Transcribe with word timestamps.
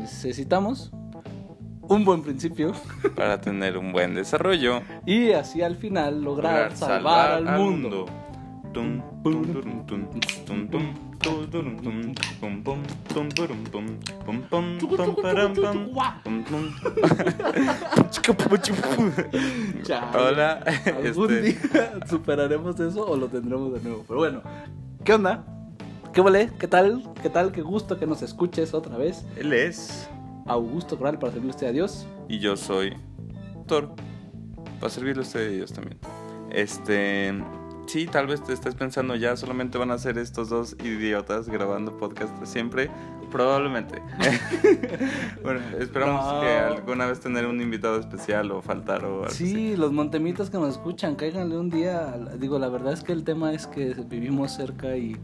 necesitamos 0.00 0.90
un 1.82 2.04
buen 2.04 2.22
principio 2.22 2.72
para 3.16 3.40
tener 3.40 3.76
un 3.76 3.92
buen 3.92 4.14
desarrollo 4.14 4.82
y 5.04 5.32
así 5.32 5.60
al 5.62 5.76
final 5.76 6.22
lograr, 6.22 6.76
salvar, 6.76 7.32
al 7.32 7.58
mundo. 7.58 8.06
Chale. 19.82 20.16
Hola, 20.16 20.62
¿Algún 20.86 21.32
este, 21.32 21.42
día 21.42 22.00
superaremos 22.08 22.78
eso 22.78 23.04
o 23.04 23.16
lo 23.16 23.26
tendremos 23.26 23.72
de 23.74 23.80
nuevo? 23.80 24.04
Pero 24.06 24.20
bueno, 24.20 24.42
¿qué 25.04 25.14
onda? 25.14 25.44
¿Qué 26.12 26.20
vale? 26.20 26.50
¿Qué 26.58 26.66
tal? 26.66 27.02
¿Qué 27.22 27.30
tal? 27.30 27.52
Qué 27.52 27.62
gusto 27.62 27.98
que 27.98 28.06
nos 28.06 28.22
escuches 28.22 28.74
otra 28.74 28.96
vez. 28.96 29.24
él 29.36 29.52
es 29.52 30.08
Augusto 30.46 30.98
Corral 30.98 31.18
para 31.18 31.32
servirle 31.32 31.52
a 31.52 31.54
usted 31.54 31.66
a 31.68 31.72
Dios. 31.72 32.06
y 32.28 32.38
yo 32.40 32.56
soy 32.56 32.94
Thor. 33.66 33.90
Para 34.80 34.90
servirle 34.90 35.22
a 35.22 35.26
usted 35.26 35.50
y 35.52 35.56
Dios 35.56 35.72
también. 35.72 35.98
Este, 36.50 37.32
sí, 37.86 38.06
tal 38.06 38.26
vez 38.26 38.42
te 38.42 38.52
estés 38.52 38.74
pensando 38.74 39.14
ya 39.14 39.36
solamente 39.36 39.78
van 39.78 39.92
a 39.92 39.98
ser 39.98 40.18
estos 40.18 40.48
dos 40.48 40.76
idiotas 40.82 41.48
grabando 41.48 41.96
podcast 41.96 42.34
siempre. 42.44 42.90
Probablemente. 43.30 44.02
bueno, 45.44 45.60
esperamos 45.78 46.24
No. 46.24 46.40
que 46.40 46.48
alguna 46.48 47.06
vez 47.06 47.20
tener 47.20 47.46
un 47.46 47.60
invitado 47.60 48.00
especial 48.00 48.50
o 48.50 48.60
faltar 48.60 49.04
o 49.04 49.08
algo 49.08 49.24
así. 49.26 49.46
Sí, 49.46 49.76
los 49.76 49.92
montemitas 49.92 50.50
que 50.50 50.58
nos 50.58 50.70
escuchan, 50.70 51.14
cáiganle 51.14 51.56
un 51.56 51.70
día. 51.70 52.16
Digo, 52.40 52.58
la 52.58 52.68
verdad 52.68 52.92
es 52.92 53.04
que 53.04 53.12
el 53.12 53.22
tema 53.22 53.52
es 53.52 53.68
que 53.68 53.94
vivimos 54.08 54.50
cerca 54.50 54.96
y 54.96 55.16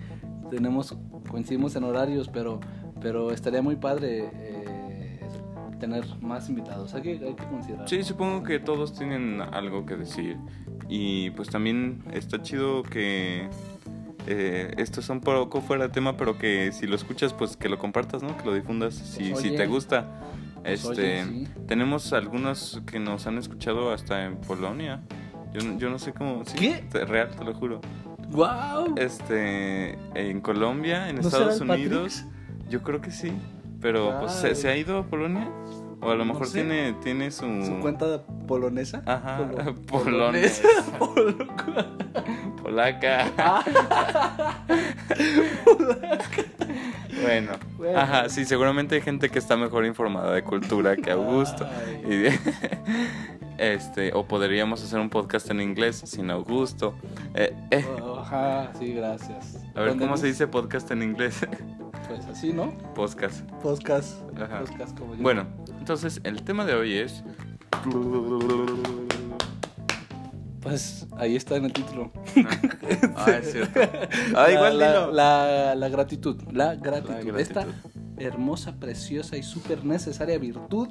tenemos 0.51 0.97
coincidimos 1.29 1.75
en 1.77 1.85
horarios, 1.85 2.29
pero 2.29 2.61
pero 3.01 3.31
estaría 3.31 3.61
muy 3.63 3.77
padre 3.77 4.31
eh, 4.33 5.21
tener 5.79 6.05
más 6.23 6.49
invitados. 6.49 6.95
Hay 6.95 7.03
que, 7.03 7.11
hay 7.13 7.35
que 7.35 7.45
considerar. 7.45 7.89
Sí, 7.89 8.03
supongo 8.03 8.43
que 8.43 8.59
todos 8.59 8.95
tienen 8.95 9.41
algo 9.41 9.85
que 9.85 9.97
decir. 9.97 10.37
Y 10.89 11.31
pues 11.31 11.49
también 11.51 12.03
está 12.13 12.41
chido 12.43 12.83
que 12.83 13.49
eh, 14.27 14.73
esto 14.79 15.01
es 15.01 15.09
un 15.11 15.21
poco 15.21 15.61
fuera 15.61 15.89
de 15.89 15.93
tema, 15.93 16.17
pero 16.17 16.39
que 16.39 16.73
si 16.73 16.87
lo 16.87 16.97
escuchas, 16.97 17.33
pues 17.35 17.57
que 17.57 17.69
lo 17.69 17.79
compartas, 17.79 18.23
¿no? 18.23 18.37
Que 18.37 18.45
lo 18.47 18.55
difundas 18.55 18.95
si, 18.95 19.31
Pues, 19.31 19.43
si 19.43 19.55
te 19.55 19.67
gusta. 19.67 20.07
Pues, 20.63 20.85
Este, 20.85 21.23
oye, 21.23 21.25
sí. 21.25 21.49
tenemos 21.69 22.13
algunos 22.13 22.83
que 22.87 22.99
nos 22.99 23.27
han 23.27 23.39
escuchado 23.39 23.93
hasta 23.93 24.25
en 24.25 24.37
Polonia. 24.39 25.03
Yo, 25.53 25.61
no- 25.65 25.79
yo 25.79 25.91
no 25.91 25.99
sé 25.99 26.13
cómo. 26.13 26.45
sí, 26.45 26.57
¿Qué? 26.59 27.05
real, 27.05 27.31
te 27.37 27.45
lo 27.45 27.55
juro. 27.55 27.81
¡Wow! 28.31 28.95
Este, 28.97 29.99
en 30.15 30.41
Colombia, 30.41 31.09
en 31.09 31.17
¿No 31.17 31.23
será 31.23 31.51
Estados 31.53 31.61
Unidos, 31.61 32.25
yo 32.69 32.83
creo 32.83 33.01
que 33.01 33.11
sí. 33.11 33.33
Pero 33.81 34.17
pues 34.21 34.33
¿se, 34.33 34.69
ha 34.69 34.77
ido 34.77 34.99
a 34.99 35.03
Polonia 35.07 35.49
o 36.01 36.11
a 36.11 36.15
lo 36.15 36.25
No 36.25 36.33
mejor 36.33 36.47
sé. 36.49 36.61
tiene 36.63 36.95
tiene 37.03 37.31
su, 37.31 37.45
¿Su 37.65 37.79
cuenta 37.81 38.23
polonesa? 38.49 39.03
Ajá, 39.07 39.39
Polo- 39.39 39.75
polonesa. 39.87 40.69
Polo- 40.99 41.37
polaca. 42.63 43.27
bueno, 47.23 47.53
Bueno. 47.77 47.99
ajá, 47.99 48.29
sí, 48.29 48.45
seguramente 48.45 48.95
hay 48.97 49.01
gente 49.03 49.29
que 49.31 49.39
está 49.39 49.57
mejor 49.57 49.85
informada 49.87 50.33
de 50.33 50.43
cultura 50.43 50.97
que 50.97 51.11
Augusto. 51.11 51.67
Ay. 51.87 52.03
Y 52.05 52.17
de- 52.17 52.39
este, 53.59 54.13
o 54.15 54.27
podríamos 54.27 54.83
hacer 54.83 54.99
un 55.01 55.11
podcast 55.11 55.51
en 55.51 55.61
inglés 55.61 56.03
sin 56.05 56.31
Augusto. 56.31 56.95
Eh, 57.35 57.55
eh, 57.71 57.85
Ajá, 58.19 58.73
sí, 58.79 58.93
gracias. 58.93 59.57
a 59.75 59.81
ver, 59.81 59.91
¿Dónde 59.91 60.05
¿cómo 60.05 60.17
se 60.17 60.27
dice 60.27 60.47
podcast 60.47 60.91
en 60.91 61.03
inglés? 61.03 61.41
Pues 62.09 62.25
así, 62.27 62.53
¿no? 62.53 62.71
podcast. 62.95 63.41
Podcast. 63.63 64.21
Ajá. 64.41 64.61
Podcast 64.61 64.97
como 64.97 65.17
yo. 65.17 65.23
Bueno, 65.23 65.45
entonces 65.81 66.21
el 66.23 66.45
tema 66.45 66.65
de 66.65 66.75
hoy 66.75 66.99
es... 66.99 67.25
Pues 70.61 71.07
ahí 71.17 71.37
está 71.37 71.57
en 71.57 71.65
el 71.67 71.73
título. 71.73 72.13
Ah, 73.17 73.31
es 73.41 73.53
cierto. 73.53 73.81
Ah, 74.37 74.51
igual 74.51 74.79
la, 74.79 74.89
dilo. 74.89 75.13
la, 75.13 75.75
la 75.75 75.89
gratitud. 75.89 76.41
La 76.53 76.75
gratitud. 76.75 77.11
La 77.11 77.21
gratitud. 77.23 77.39
Esta 77.39 77.67
hermosa, 78.19 78.75
preciosa 78.77 79.37
y 79.37 79.43
súper 79.43 79.85
necesaria 79.85 80.39
virtud. 80.39 80.89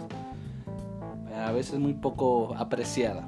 A 1.46 1.52
veces 1.52 1.80
muy 1.80 1.94
poco 1.94 2.56
apreciada. 2.58 3.28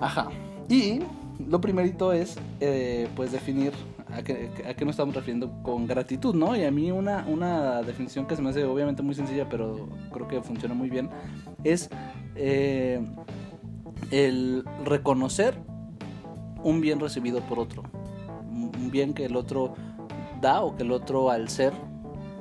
Ajá. 0.00 0.28
Y 0.68 1.00
lo 1.48 1.60
primerito 1.60 2.12
es, 2.12 2.36
eh, 2.60 3.08
pues, 3.16 3.32
definir 3.32 3.72
a 4.12 4.22
qué, 4.22 4.50
a 4.68 4.74
qué 4.74 4.84
nos 4.84 4.92
estamos 4.94 5.14
refiriendo 5.14 5.50
con 5.62 5.86
gratitud, 5.86 6.34
¿no? 6.34 6.56
Y 6.56 6.64
a 6.64 6.70
mí 6.70 6.90
una, 6.90 7.24
una 7.28 7.82
definición 7.82 8.26
que 8.26 8.34
se 8.36 8.42
me 8.42 8.50
hace 8.50 8.64
obviamente 8.64 9.02
muy 9.02 9.14
sencilla, 9.14 9.48
pero 9.48 9.88
creo 10.12 10.26
que 10.26 10.42
funciona 10.42 10.74
muy 10.74 10.90
bien, 10.90 11.08
es 11.64 11.88
eh, 12.34 13.00
el 14.10 14.64
reconocer 14.84 15.54
un 16.62 16.80
bien 16.80 16.98
recibido 17.00 17.40
por 17.40 17.58
otro. 17.58 17.82
Un 18.50 18.90
bien 18.90 19.14
que 19.14 19.26
el 19.26 19.36
otro 19.36 19.74
da 20.40 20.62
o 20.62 20.76
que 20.76 20.82
el 20.82 20.90
otro 20.92 21.30
al 21.30 21.48
ser, 21.48 21.72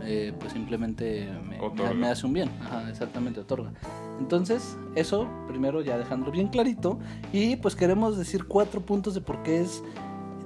eh, 0.02 0.34
pues 0.40 0.54
simplemente 0.54 1.30
me- 1.48 1.60
me 1.94 2.08
hace 2.08 2.26
un 2.26 2.34
bien. 2.34 2.50
Ajá, 2.62 2.90
exactamente, 2.90 3.40
otorga. 3.42 3.72
Entonces, 4.20 4.78
eso 4.96 5.28
primero 5.48 5.82
ya 5.82 5.98
dejándolo 5.98 6.32
bien 6.32 6.50
clarito. 6.50 7.00
Y 7.32 7.56
pues 7.58 7.76
queremos 7.76 8.18
decir 8.18 8.46
cuatro 8.46 8.82
puntos 8.82 9.14
de 9.14 9.22
por 9.22 9.42
qué 9.44 9.62
es 9.62 9.84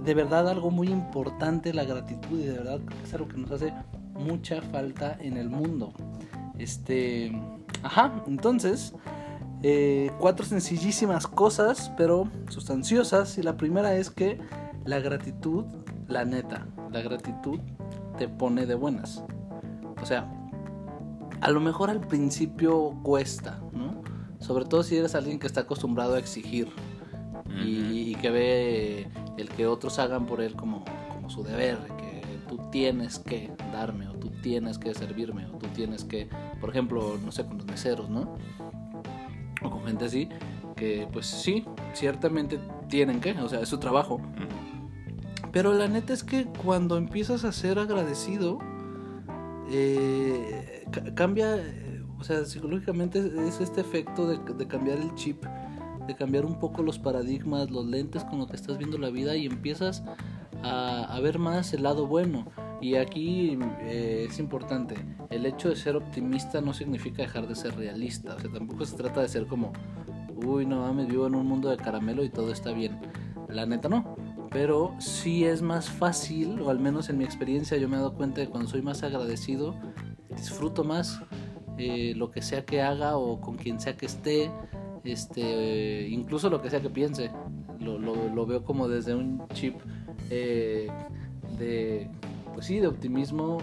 de 0.03 0.13
verdad 0.13 0.49
algo 0.49 0.69
muy 0.69 0.89
importante 0.89 1.73
la 1.73 1.85
gratitud 1.85 2.39
y 2.39 2.45
de 2.45 2.57
verdad 2.57 2.79
es 3.03 3.13
algo 3.13 3.27
que 3.27 3.37
nos 3.37 3.51
hace 3.51 3.73
mucha 4.13 4.61
falta 4.61 5.17
en 5.19 5.37
el 5.37 5.49
mundo. 5.49 5.93
Este, 6.57 7.31
ajá, 7.81 8.23
entonces, 8.27 8.93
eh, 9.63 10.11
cuatro 10.19 10.45
sencillísimas 10.45 11.25
cosas, 11.25 11.91
pero 11.97 12.29
sustanciosas. 12.49 13.37
Y 13.37 13.43
la 13.43 13.57
primera 13.57 13.95
es 13.95 14.09
que 14.09 14.39
la 14.85 14.99
gratitud, 14.99 15.65
la 16.07 16.25
neta, 16.25 16.67
la 16.91 17.01
gratitud 17.01 17.59
te 18.17 18.27
pone 18.27 18.65
de 18.65 18.75
buenas. 18.75 19.23
O 20.01 20.05
sea, 20.05 20.29
a 21.43 21.51
lo 21.51 21.59
mejor 21.59 21.89
al 21.89 21.99
principio 21.99 22.97
cuesta, 23.03 23.59
¿no? 23.73 24.01
Sobre 24.39 24.63
todo 24.63 24.81
si 24.81 24.95
eres 24.95 25.13
alguien 25.13 25.39
que 25.39 25.47
está 25.47 25.61
acostumbrado 25.61 26.15
a 26.15 26.19
exigir 26.19 26.69
y, 27.61 28.11
y 28.11 28.15
que 28.15 28.29
ve 28.29 29.07
el 29.37 29.49
que 29.49 29.67
otros 29.67 29.99
hagan 29.99 30.25
por 30.25 30.39
él 30.39 30.55
como, 30.55 30.85
como 31.13 31.29
su 31.29 31.43
deber, 31.43 31.79
que 31.97 32.21
tú 32.47 32.59
tienes 32.71 33.19
que 33.19 33.51
darme 33.73 34.07
o 34.07 34.13
tú 34.13 34.29
tienes 34.41 34.77
que 34.77 34.93
servirme 34.93 35.45
o 35.47 35.57
tú 35.57 35.67
tienes 35.75 36.05
que, 36.05 36.29
por 36.61 36.69
ejemplo, 36.69 37.19
no 37.21 37.31
sé, 37.33 37.45
con 37.45 37.57
los 37.57 37.67
meseros, 37.67 38.09
¿no? 38.09 38.35
O 39.61 39.69
con 39.69 39.83
gente 39.83 40.05
así, 40.05 40.29
que 40.77 41.09
pues 41.11 41.25
sí, 41.25 41.65
ciertamente 41.93 42.57
tienen 42.87 43.19
que, 43.19 43.33
o 43.33 43.49
sea, 43.49 43.59
es 43.59 43.67
su 43.67 43.79
trabajo. 43.79 44.21
Pero 45.51 45.73
la 45.73 45.89
neta 45.89 46.13
es 46.13 46.23
que 46.23 46.45
cuando 46.45 46.95
empiezas 46.95 47.43
a 47.43 47.51
ser 47.51 47.79
agradecido, 47.79 48.59
eh, 49.69 50.85
ca- 50.91 51.13
cambia, 51.15 51.55
eh, 51.57 52.03
o 52.19 52.23
sea, 52.23 52.45
psicológicamente 52.45 53.19
es, 53.19 53.25
es 53.25 53.61
este 53.61 53.81
efecto 53.81 54.27
de, 54.27 54.67
cambiar 54.67 54.99
el 54.99 55.13
chip, 55.15 55.43
de 56.07 56.15
cambiar 56.15 56.45
un 56.45 56.59
poco 56.59 56.83
los 56.83 56.99
paradigmas, 56.99 57.71
los 57.71 57.85
lentes 57.85 58.23
con 58.25 58.39
los 58.39 58.47
que 58.49 58.55
estás 58.55 58.77
viendo 58.77 58.97
la 58.97 59.09
vida 59.09 59.35
y 59.35 59.45
empiezas 59.45 60.03
a, 60.63 61.03
a 61.03 61.19
ver 61.19 61.39
más 61.39 61.73
el 61.73 61.83
lado 61.83 62.07
bueno. 62.07 62.45
Y 62.81 62.95
aquí 62.95 63.57
eh, 63.83 64.27
es 64.29 64.39
importante, 64.39 64.95
el 65.29 65.45
hecho 65.45 65.69
de 65.69 65.77
ser 65.77 65.95
optimista 65.95 66.59
no 66.59 66.73
significa 66.73 67.21
dejar 67.21 67.47
de 67.47 67.55
ser 67.55 67.75
realista, 67.77 68.35
o 68.35 68.39
sea, 68.39 68.51
tampoco 68.51 68.85
se 68.85 68.97
trata 68.97 69.21
de 69.21 69.29
ser 69.29 69.47
como, 69.47 69.71
uy, 70.45 70.65
no 70.65 70.81
mames, 70.81 71.07
vivo 71.07 71.25
en 71.27 71.35
un 71.35 71.45
mundo 71.47 71.69
de 71.69 71.77
caramelo 71.77 72.25
y 72.25 72.29
todo 72.29 72.51
está 72.51 72.73
bien. 72.73 72.99
La 73.47 73.65
neta 73.65 73.87
no, 73.87 74.17
pero 74.53 74.93
sí 74.99 75.43
es 75.45 75.61
más 75.61 75.89
fácil, 75.89 76.61
o 76.61 76.69
al 76.69 76.79
menos 76.79 77.09
en 77.09 77.17
mi 77.17 77.23
experiencia 77.25 77.75
yo 77.77 77.89
me 77.89 77.95
he 77.95 77.99
dado 77.99 78.13
cuenta 78.13 78.39
de 78.39 78.45
que 78.47 78.51
cuando 78.51 78.69
soy 78.69 78.81
más 78.83 79.01
agradecido, 79.03 79.73
disfruto 80.35 80.83
más 80.83 81.19
eh, 81.77 82.13
lo 82.15 82.29
que 82.31 82.41
sea 82.43 82.63
que 82.63 82.81
haga 82.81 83.17
o 83.17 83.41
con 83.41 83.57
quien 83.57 83.79
sea 83.79 83.97
que 83.97 84.05
esté, 84.05 84.51
este, 85.03 86.07
incluso 86.07 86.49
lo 86.49 86.61
que 86.61 86.69
sea 86.69 86.81
que 86.81 86.89
piense, 86.89 87.31
lo, 87.79 87.97
lo- 87.97 88.29
lo 88.29 88.45
veo 88.45 88.63
como 88.63 88.87
desde 88.87 89.15
un 89.15 89.41
chip 89.53 89.75
eh, 90.29 90.87
de, 91.57 92.09
pues 92.53 92.67
sí, 92.67 92.79
de 92.79 92.87
optimismo 92.87 93.57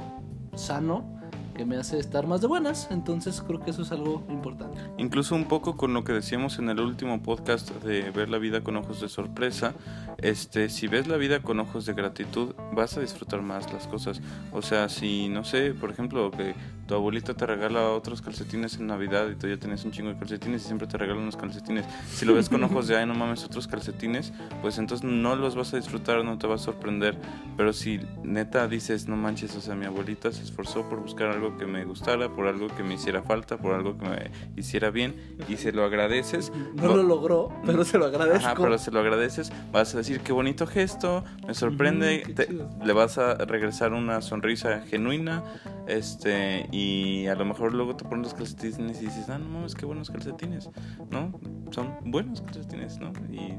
sano 0.55 1.20
me 1.65 1.77
hace 1.77 1.99
estar 1.99 2.27
más 2.27 2.41
de 2.41 2.47
buenas, 2.47 2.89
entonces 2.91 3.43
creo 3.47 3.61
que 3.61 3.71
eso 3.71 3.83
es 3.83 3.93
algo 3.93 4.25
importante. 4.29 4.79
Incluso 4.99 5.35
un 5.35 5.47
poco 5.47 5.77
con 5.77 5.95
lo 5.95 6.05
que 6.05 6.13
decíamos 6.13 6.59
en 6.59 6.69
el 6.69 6.81
último 6.81 7.23
podcast 7.23 7.71
de 7.83 8.11
ver 8.11 8.29
la 8.29 8.39
vida 8.39 8.63
con 8.63 8.77
ojos 8.77 9.01
de 9.01 9.09
sorpresa, 9.09 9.75
este, 10.19 10.69
si 10.69 10.87
ves 10.87 11.07
la 11.07 11.17
vida 11.17 11.43
con 11.43 11.61
ojos 11.61 11.87
de 11.87 11.95
gratitud, 11.95 12.55
vas 12.73 12.97
a 12.97 13.01
disfrutar 13.01 13.43
más 13.43 13.73
las 13.73 13.87
cosas. 13.87 14.21
O 14.53 14.63
sea, 14.63 14.89
si 14.89 15.29
no 15.29 15.45
sé, 15.45 15.75
por 15.75 15.91
ejemplo, 15.91 16.31
que 16.31 16.55
tu 16.91 16.97
abuelita 16.97 17.35
te 17.35 17.47
regala 17.47 17.91
otros 17.91 18.21
calcetines 18.21 18.77
en 18.79 18.89
Navidad 18.89 19.29
y 19.31 19.37
tú 19.37 19.47
ya 19.47 19.57
tienes 19.57 19.85
un 19.85 19.93
chingo 19.93 20.09
de 20.11 20.19
calcetines 20.19 20.63
y 20.63 20.67
siempre 20.67 20.89
te 20.89 20.99
regala 20.99 21.21
unos 21.21 21.37
calcetines. 21.37 21.87
Si 22.13 22.25
lo 22.27 22.35
ves 22.35 22.49
con 22.49 22.65
ojos 22.65 22.89
de, 22.89 22.97
ay, 22.97 23.07
no 23.07 23.15
mames, 23.15 23.45
otros 23.45 23.69
calcetines, 23.69 24.33
pues 24.61 24.77
entonces 24.77 25.09
no 25.09 25.37
los 25.37 25.55
vas 25.55 25.73
a 25.73 25.77
disfrutar, 25.77 26.25
no 26.25 26.37
te 26.37 26.49
va 26.49 26.57
a 26.57 26.59
sorprender. 26.59 27.17
Pero 27.57 27.73
si 27.73 28.01
neta 28.25 28.67
dices, 28.67 29.07
no 29.07 29.15
manches, 29.15 29.55
o 29.55 29.61
sea, 29.61 29.77
mi 29.77 29.87
abuelita 29.87 30.33
se 30.33 30.43
esforzó 30.43 30.89
por 30.89 30.99
buscar 31.01 31.29
algo 31.29 31.57
que 31.57 31.65
me 31.65 31.85
gustara, 31.85 32.29
por 32.29 32.49
algo 32.49 32.67
que 32.67 32.83
me 32.83 32.95
hiciera 32.95 33.23
falta, 33.23 33.57
por 33.57 33.73
algo 33.77 33.97
que 33.97 34.09
me 34.09 34.31
hiciera 34.57 34.91
bien 34.91 35.15
y 35.49 35.59
se 35.59 35.71
lo 35.71 35.85
agradeces. 35.85 36.51
No 36.75 36.97
lo 36.97 37.05
logró, 37.05 37.53
pero 37.65 37.85
se 37.85 37.99
lo 37.99 38.07
agradezco. 38.07 38.47
Ajá, 38.49 38.57
pero 38.57 38.77
se 38.79 38.91
lo 38.91 38.99
agradeces, 38.99 39.53
vas 39.71 39.95
a 39.95 39.99
decir, 39.99 40.23
qué 40.23 40.33
bonito 40.33 40.67
gesto, 40.67 41.23
me 41.47 41.55
sorprende, 41.55 42.25
qué 42.27 42.33
te- 42.35 42.49
le 42.85 42.93
vas 42.93 43.17
a 43.17 43.35
regresar 43.37 43.93
una 43.93 44.21
sonrisa 44.23 44.81
genuina, 44.91 45.45
este, 45.87 46.69
y 46.73 46.80
a 47.27 47.35
lo 47.35 47.45
mejor 47.45 47.75
luego 47.75 47.97
te 47.97 48.05
pones 48.05 48.25
los 48.27 48.35
calcetines 48.35 49.01
y 49.03 49.07
dices, 49.07 49.29
ah, 49.29 49.39
no 49.39 49.49
mames, 49.49 49.75
qué 49.75 49.87
buenos 49.87 50.11
calcetines, 50.11 50.69
¿no? 51.11 51.33
Son 51.71 51.95
buenos 52.05 52.41
calcetines, 52.43 52.99
¿no? 52.99 53.13
Y, 53.31 53.55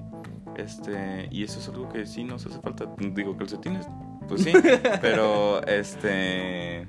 este, 0.60 1.28
y 1.32 1.44
eso 1.44 1.60
es 1.60 1.68
algo 1.70 1.90
que 1.90 2.06
sí 2.06 2.24
nos 2.24 2.46
hace 2.46 2.60
falta, 2.60 2.86
digo, 2.98 3.36
calcetines, 3.38 3.88
pues 4.28 4.44
sí, 4.44 4.54
pero, 5.02 5.66
este... 5.68 6.86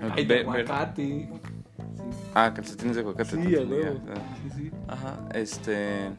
Ay, 0.00 0.24
de 0.26 0.40
aguacate. 0.40 1.30
ah, 2.34 2.52
calcetines 2.54 2.96
de 2.96 3.02
aguacate. 3.02 3.30
Sí, 3.30 3.36
te 3.36 3.58
a 3.58 3.62
entendía. 3.62 3.90
huevo. 3.90 4.00
Ah. 4.08 4.36
Sí, 4.42 4.50
sí. 4.54 4.70
Ajá, 4.88 5.28
este. 5.32 6.10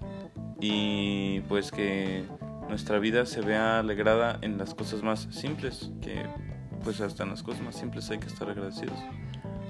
Y 0.60 1.42
pues 1.42 1.72
que 1.72 2.24
nuestra 2.70 2.98
vida 3.00 3.26
se 3.26 3.42
vea 3.42 3.80
alegrada 3.80 4.40
en 4.42 4.58
las 4.58 4.74
cosas 4.74 5.04
más 5.04 5.28
simples, 5.30 5.92
que 6.02 6.26
pues 6.86 7.02
hasta 7.02 7.24
en 7.24 7.32
las 7.32 7.42
cosas 7.42 7.64
más 7.64 7.76
simples 7.76 8.10
hay 8.12 8.20
que 8.20 8.28
estar 8.28 8.48
agradecidos. 8.48 8.98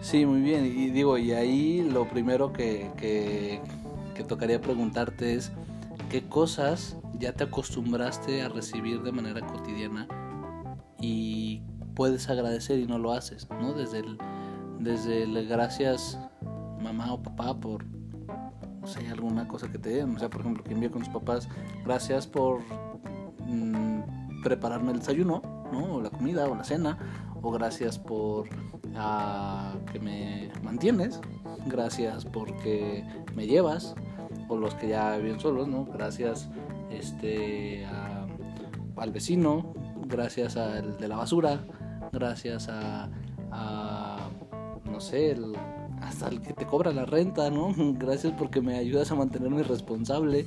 Sí, 0.01 0.25
muy 0.25 0.41
bien. 0.41 0.65
Y 0.65 0.89
digo, 0.89 1.17
y 1.17 1.31
ahí 1.31 1.81
lo 1.81 2.07
primero 2.07 2.51
que, 2.51 2.91
que, 2.97 3.61
tocaría 4.27 4.59
preguntarte 4.59 5.33
es 5.33 5.51
qué 6.09 6.27
cosas 6.27 6.97
ya 7.17 7.31
te 7.31 7.45
acostumbraste 7.45 8.41
a 8.41 8.49
recibir 8.49 9.01
de 9.01 9.11
manera 9.11 9.45
cotidiana 9.47 10.07
y 10.99 11.61
puedes 11.95 12.29
agradecer 12.29 12.79
y 12.79 12.85
no 12.85 12.97
lo 12.97 13.13
haces, 13.13 13.47
¿no? 13.49 13.73
Desde 13.73 13.99
el, 13.99 14.17
desde 14.79 15.23
el 15.23 15.47
gracias 15.47 16.19
mamá 16.81 17.13
o 17.13 17.23
papá 17.23 17.57
por, 17.57 17.85
no 17.85 18.87
sé, 18.87 19.07
alguna 19.07 19.47
cosa 19.47 19.71
que 19.71 19.77
te 19.77 19.89
den. 19.89 20.15
O 20.15 20.19
sea, 20.19 20.29
por 20.29 20.41
ejemplo, 20.41 20.63
que 20.63 20.73
envío 20.73 20.91
con 20.91 21.03
tus 21.03 21.13
papás, 21.13 21.47
gracias 21.85 22.27
por 22.27 22.59
mm, 23.47 24.41
prepararme 24.43 24.91
el 24.91 24.99
desayuno, 24.99 25.54
¿no? 25.71 25.95
O 25.95 26.01
la 26.01 26.09
comida 26.09 26.47
o 26.49 26.55
la 26.55 26.63
cena. 26.63 26.97
O 27.41 27.51
gracias 27.51 27.99
por 27.99 28.47
ah, 28.95 29.73
que 29.91 29.99
me 29.99 30.49
mantienes. 30.63 31.19
Gracias 31.67 32.25
porque 32.25 33.03
me 33.35 33.45
llevas. 33.47 33.95
O 34.47 34.57
los 34.57 34.73
que 34.75 34.89
ya 34.89 35.17
viven 35.17 35.39
solos, 35.39 35.67
¿no? 35.67 35.85
Gracias 35.85 36.49
este, 36.89 37.85
a- 37.85 38.25
al 38.97 39.11
vecino. 39.11 39.73
Gracias 40.07 40.55
al 40.57 40.97
de 40.97 41.07
la 41.07 41.17
basura. 41.17 41.65
Gracias 42.11 42.69
a, 42.69 43.09
a, 43.51 44.29
no 44.89 44.99
sé, 44.99 45.31
el- 45.31 45.55
hasta 46.01 46.27
el 46.29 46.41
que 46.41 46.53
te 46.53 46.65
cobra 46.65 46.91
la 46.91 47.05
renta, 47.05 47.49
¿no? 47.49 47.73
Gracias 47.97 48.33
porque 48.37 48.61
me 48.61 48.77
ayudas 48.77 49.11
a 49.11 49.15
mantenerme 49.15 49.63
responsable. 49.63 50.45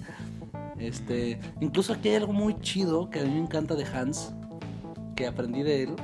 Este, 0.78 1.40
incluso 1.60 1.92
aquí 1.92 2.10
hay 2.10 2.16
algo 2.16 2.32
muy 2.32 2.54
chido 2.60 3.10
que 3.10 3.18
a 3.20 3.24
mí 3.24 3.30
me 3.30 3.40
encanta 3.40 3.74
de 3.74 3.84
Hans, 3.84 4.32
que 5.18 5.26
aprendí 5.26 5.64
de 5.64 5.82
él, 5.82 5.96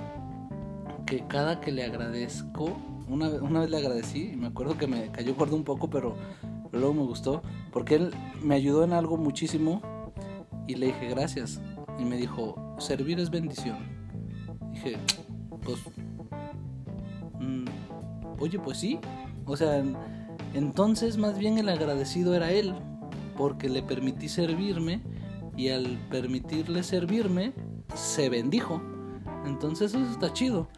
que 1.07 1.25
cada 1.29 1.61
que 1.61 1.71
le 1.71 1.85
agradezco, 1.85 2.77
una, 3.09 3.29
una 3.29 3.61
vez 3.61 3.71
le 3.71 3.77
agradecí 3.77 4.31
y 4.33 4.37
me 4.37 4.49
acuerdo 4.49 4.77
que 4.77 4.89
me 4.89 5.09
cayó 5.13 5.37
gordo 5.37 5.55
un 5.55 5.63
poco, 5.63 5.89
pero, 5.89 6.17
luego 6.73 6.95
me 6.95 7.03
gustó, 7.03 7.41
porque 7.71 7.95
él 7.95 8.11
me 8.43 8.57
ayudó 8.57 8.83
en 8.83 8.93
algo 8.93 9.17
muchísimo 9.17 9.81
y 10.67 10.75
le 10.75 10.87
dije 10.87 11.11
gracias. 11.11 11.61
Y 11.97 12.05
me 12.05 12.17
dijo, 12.17 12.75
servir 12.81 13.21
es 13.21 13.31
bendición. 13.31 13.77
Dije, 14.73 14.97
pues, 15.63 15.79
mm, 17.39 17.67
oye, 18.41 18.59
pues 18.59 18.79
sí. 18.79 18.99
O 19.47 19.57
sea, 19.57 19.79
en- 19.79 19.97
entonces 20.55 21.19
más 21.19 21.39
bien 21.39 21.57
el 21.59 21.69
agradecido 21.69 22.35
era 22.35 22.51
él, 22.51 22.75
porque 23.37 23.69
le 23.69 23.81
permití 23.85 24.29
servirme 24.29 25.03
y 25.57 25.69
al 25.69 26.01
permitirle 26.11 26.83
servirme, 26.83 27.53
se 27.95 28.29
bendijo. 28.29 28.83
Entonces 29.45 29.95
eso 29.95 30.11
está 30.11 30.33
chido. 30.33 30.69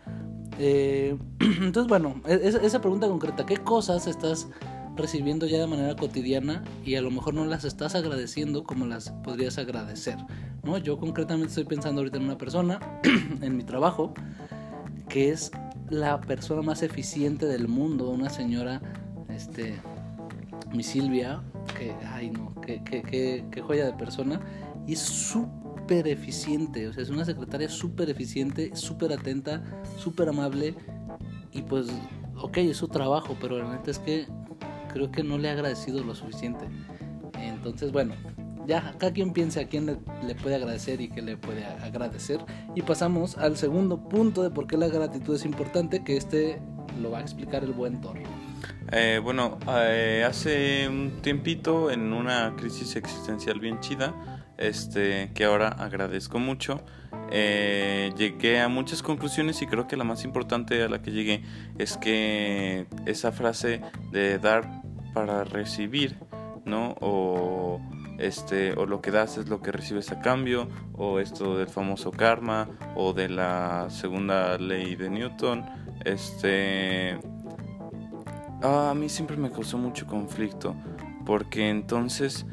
Eh, 0.58 1.16
entonces, 1.40 1.88
bueno, 1.88 2.20
e- 2.26 2.40
esa, 2.42 2.58
esa 2.58 2.80
pregunta 2.80 3.08
concreta, 3.08 3.46
¿qué 3.46 3.56
cosas 3.56 4.06
estás 4.06 4.48
recibiendo 4.96 5.46
ya 5.46 5.58
de 5.58 5.66
manera 5.66 5.94
cotidiana 5.94 6.64
y 6.84 6.94
a 6.94 7.02
lo 7.02 7.10
mejor 7.10 7.34
no 7.34 7.44
las 7.44 7.64
estás 7.64 7.94
agradeciendo 7.94 8.64
como 8.64 8.86
las 8.86 9.10
podrías 9.10 9.58
agradecer? 9.58 10.16
¿no? 10.62 10.78
Yo 10.78 10.98
concretamente 10.98 11.48
estoy 11.48 11.64
pensando 11.64 12.00
ahorita 12.00 12.18
en 12.18 12.24
una 12.24 12.38
persona, 12.38 12.80
en 13.40 13.56
mi 13.56 13.62
trabajo, 13.62 14.12
que 15.08 15.30
es 15.30 15.50
la 15.88 16.20
persona 16.20 16.62
más 16.62 16.82
eficiente 16.82 17.46
del 17.46 17.68
mundo, 17.68 18.10
una 18.10 18.28
señora, 18.28 18.82
este, 19.28 19.76
mi 20.72 20.82
Silvia, 20.82 21.42
que, 21.78 21.94
ay 22.12 22.30
no, 22.30 22.54
que, 22.60 22.82
que, 22.82 23.02
que, 23.02 23.44
que 23.50 23.62
joya 23.62 23.86
de 23.86 23.92
persona, 23.92 24.40
y 24.86 24.94
es 24.94 25.00
súper 25.00 25.65
eficiente, 25.88 26.88
o 26.88 26.93
sea, 26.93 27.03
es 27.03 27.11
una 27.11 27.25
secretaria 27.25 27.69
súper 27.69 28.11
eficiente, 28.11 28.75
súper 28.75 29.12
atenta, 29.12 29.62
súper 29.97 30.29
amable, 30.29 30.75
y 31.53 31.62
pues, 31.62 31.87
ok, 32.37 32.59
es 32.59 32.77
su 32.77 32.88
trabajo, 32.88 33.37
pero 33.41 33.59
la 33.59 33.71
neta 33.71 33.91
es 33.91 33.99
que 33.99 34.27
creo 34.93 35.11
que 35.11 35.23
no 35.23 35.38
le 35.38 35.49
ha 35.49 35.53
agradecido 35.53 36.03
lo 36.03 36.15
suficiente. 36.15 36.67
Entonces, 37.41 37.93
bueno, 37.93 38.15
ya 38.67 38.94
cada 38.99 39.12
quien 39.12 39.33
piense 39.33 39.61
a 39.61 39.69
quién 39.69 39.87
le, 39.87 39.99
le 40.27 40.35
puede 40.35 40.56
agradecer 40.56 41.00
y 41.00 41.09
qué 41.09 41.23
le 41.23 41.37
puede 41.37 41.65
agradecer. 41.65 42.41
Y 42.75 42.83
pasamos 42.83 43.37
al 43.38 43.56
segundo 43.56 44.09
punto 44.09 44.43
de 44.43 44.50
por 44.50 44.67
qué 44.67 44.77
la 44.77 44.88
gratitud 44.88 45.35
es 45.35 45.44
importante, 45.44 46.03
que 46.03 46.17
este 46.17 46.61
lo 47.00 47.11
va 47.11 47.19
a 47.19 47.21
explicar 47.23 47.62
el 47.65 47.73
buen 47.73 48.00
Thor. 48.00 48.19
Eh, 48.93 49.21
bueno, 49.23 49.59
eh, 49.69 50.25
hace 50.27 50.88
un 50.88 51.21
tiempito 51.23 51.91
en 51.91 52.12
una 52.12 52.55
crisis 52.56 52.97
existencial 52.97 53.59
bien 53.59 53.81
chida, 53.81 54.36
este, 54.58 55.31
que 55.35 55.44
ahora 55.44 55.69
agradezco 55.69 56.38
mucho, 56.38 56.81
eh, 57.31 58.12
llegué 58.17 58.61
a 58.61 58.69
muchas 58.69 59.03
conclusiones 59.03 59.61
y 59.62 59.67
creo 59.67 59.87
que 59.87 59.97
la 59.97 60.05
más 60.05 60.25
importante 60.25 60.82
a 60.82 60.88
la 60.88 61.03
que 61.03 61.12
llegué 61.12 61.43
es 61.79 61.97
que 61.97 62.87
esa 63.06 63.32
frase 63.32 63.81
de 64.12 64.38
dar 64.38 64.82
para 65.12 65.44
recibir, 65.44 66.17
¿no? 66.64 66.94
O 67.00 67.81
este 68.19 68.73
o 68.75 68.87
lo 68.87 69.03
que 69.03 69.11
das 69.11 69.37
es 69.37 69.49
lo 69.49 69.61
que 69.61 69.73
recibes 69.73 70.11
a 70.11 70.20
cambio 70.20 70.69
o 70.94 71.20
esto 71.20 71.59
del 71.59 71.69
famoso 71.69 72.11
karma 72.11 72.67
o 72.95 73.12
de 73.12 73.28
la 73.28 73.88
segunda 73.90 74.57
ley 74.57 74.97
de 74.97 75.11
Newton 75.11 75.66
este 76.07 77.19
Ah, 78.62 78.90
a 78.90 78.95
mí 78.95 79.09
siempre 79.09 79.37
me 79.37 79.50
causó 79.50 79.76
mucho 79.76 80.07
conflicto 80.07 80.75
porque 81.26 81.69
entonces 81.69 82.47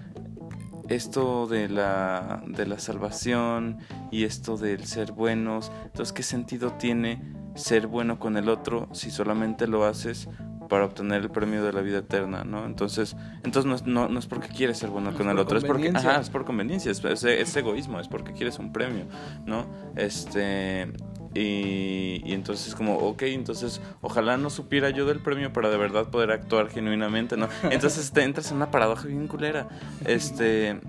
esto 0.96 1.48
de 1.48 1.70
la 1.70 2.42
de 2.48 2.66
la 2.66 2.80
salvación 2.80 3.78
y 4.12 4.24
esto 4.24 4.58
del 4.58 4.86
ser 4.86 5.12
buenos 5.12 5.72
entonces 5.86 6.14
qué 6.14 6.24
sentido 6.24 6.74
tiene 6.74 7.22
ser 7.56 7.88
bueno 7.88 8.20
con 8.20 8.38
el 8.38 8.50
otro 8.50 8.88
si 8.94 9.12
solamente 9.12 9.68
lo 9.68 9.86
haces 9.86 10.28
para 10.70 10.86
obtener 10.86 11.22
el 11.22 11.30
premio 11.30 11.64
de 11.64 11.74
la 11.74 11.82
vida 11.82 12.00
eterna, 12.00 12.44
¿no? 12.46 12.66
Entonces, 12.66 13.16
entonces 13.44 13.66
no 13.66 13.76
es, 13.76 13.84
no, 13.86 14.08
no 14.08 14.18
es 14.18 14.26
porque 14.26 14.48
quieres 14.48 14.78
ser 14.80 14.90
bueno 14.90 15.12
No 15.12 15.18
con 15.18 15.30
el 15.30 15.38
otro, 15.38 15.58
es 15.58 15.66
porque, 15.66 15.90
ajá, 15.90 16.22
es 16.22 16.30
por 16.32 16.46
conveniencia, 16.46 16.90
es, 16.90 17.04
es- 17.04 17.24
es 17.26 17.56
egoísmo, 17.58 18.00
es 18.00 18.08
porque 18.08 18.32
quieres 18.32 18.58
un 18.58 18.72
premio, 18.72 19.06
¿no? 19.46 19.68
Este, 19.96 20.92
y, 21.34 22.22
y 22.24 22.34
entonces 22.34 22.75
como, 22.75 22.98
ok, 22.98 23.24
entonces 23.24 23.82
ojalá 24.02 24.38
no 24.38 24.50
supiera 24.50 24.90
yo 24.90 25.06
del 25.06 25.20
premio 25.20 25.52
para 25.52 25.70
de 25.70 25.78
verdad 25.78 26.10
poder 26.10 26.32
actuar 26.32 26.70
genuinamente, 26.70 27.38
¿no? 27.38 27.48
Entonces 27.72 28.12
te 28.12 28.24
entras 28.24 28.52
en 28.52 28.58
una 28.58 28.72
paradoja 28.72 29.08
bien 29.08 29.28
culera. 29.28 29.68
Este, 30.06 30.80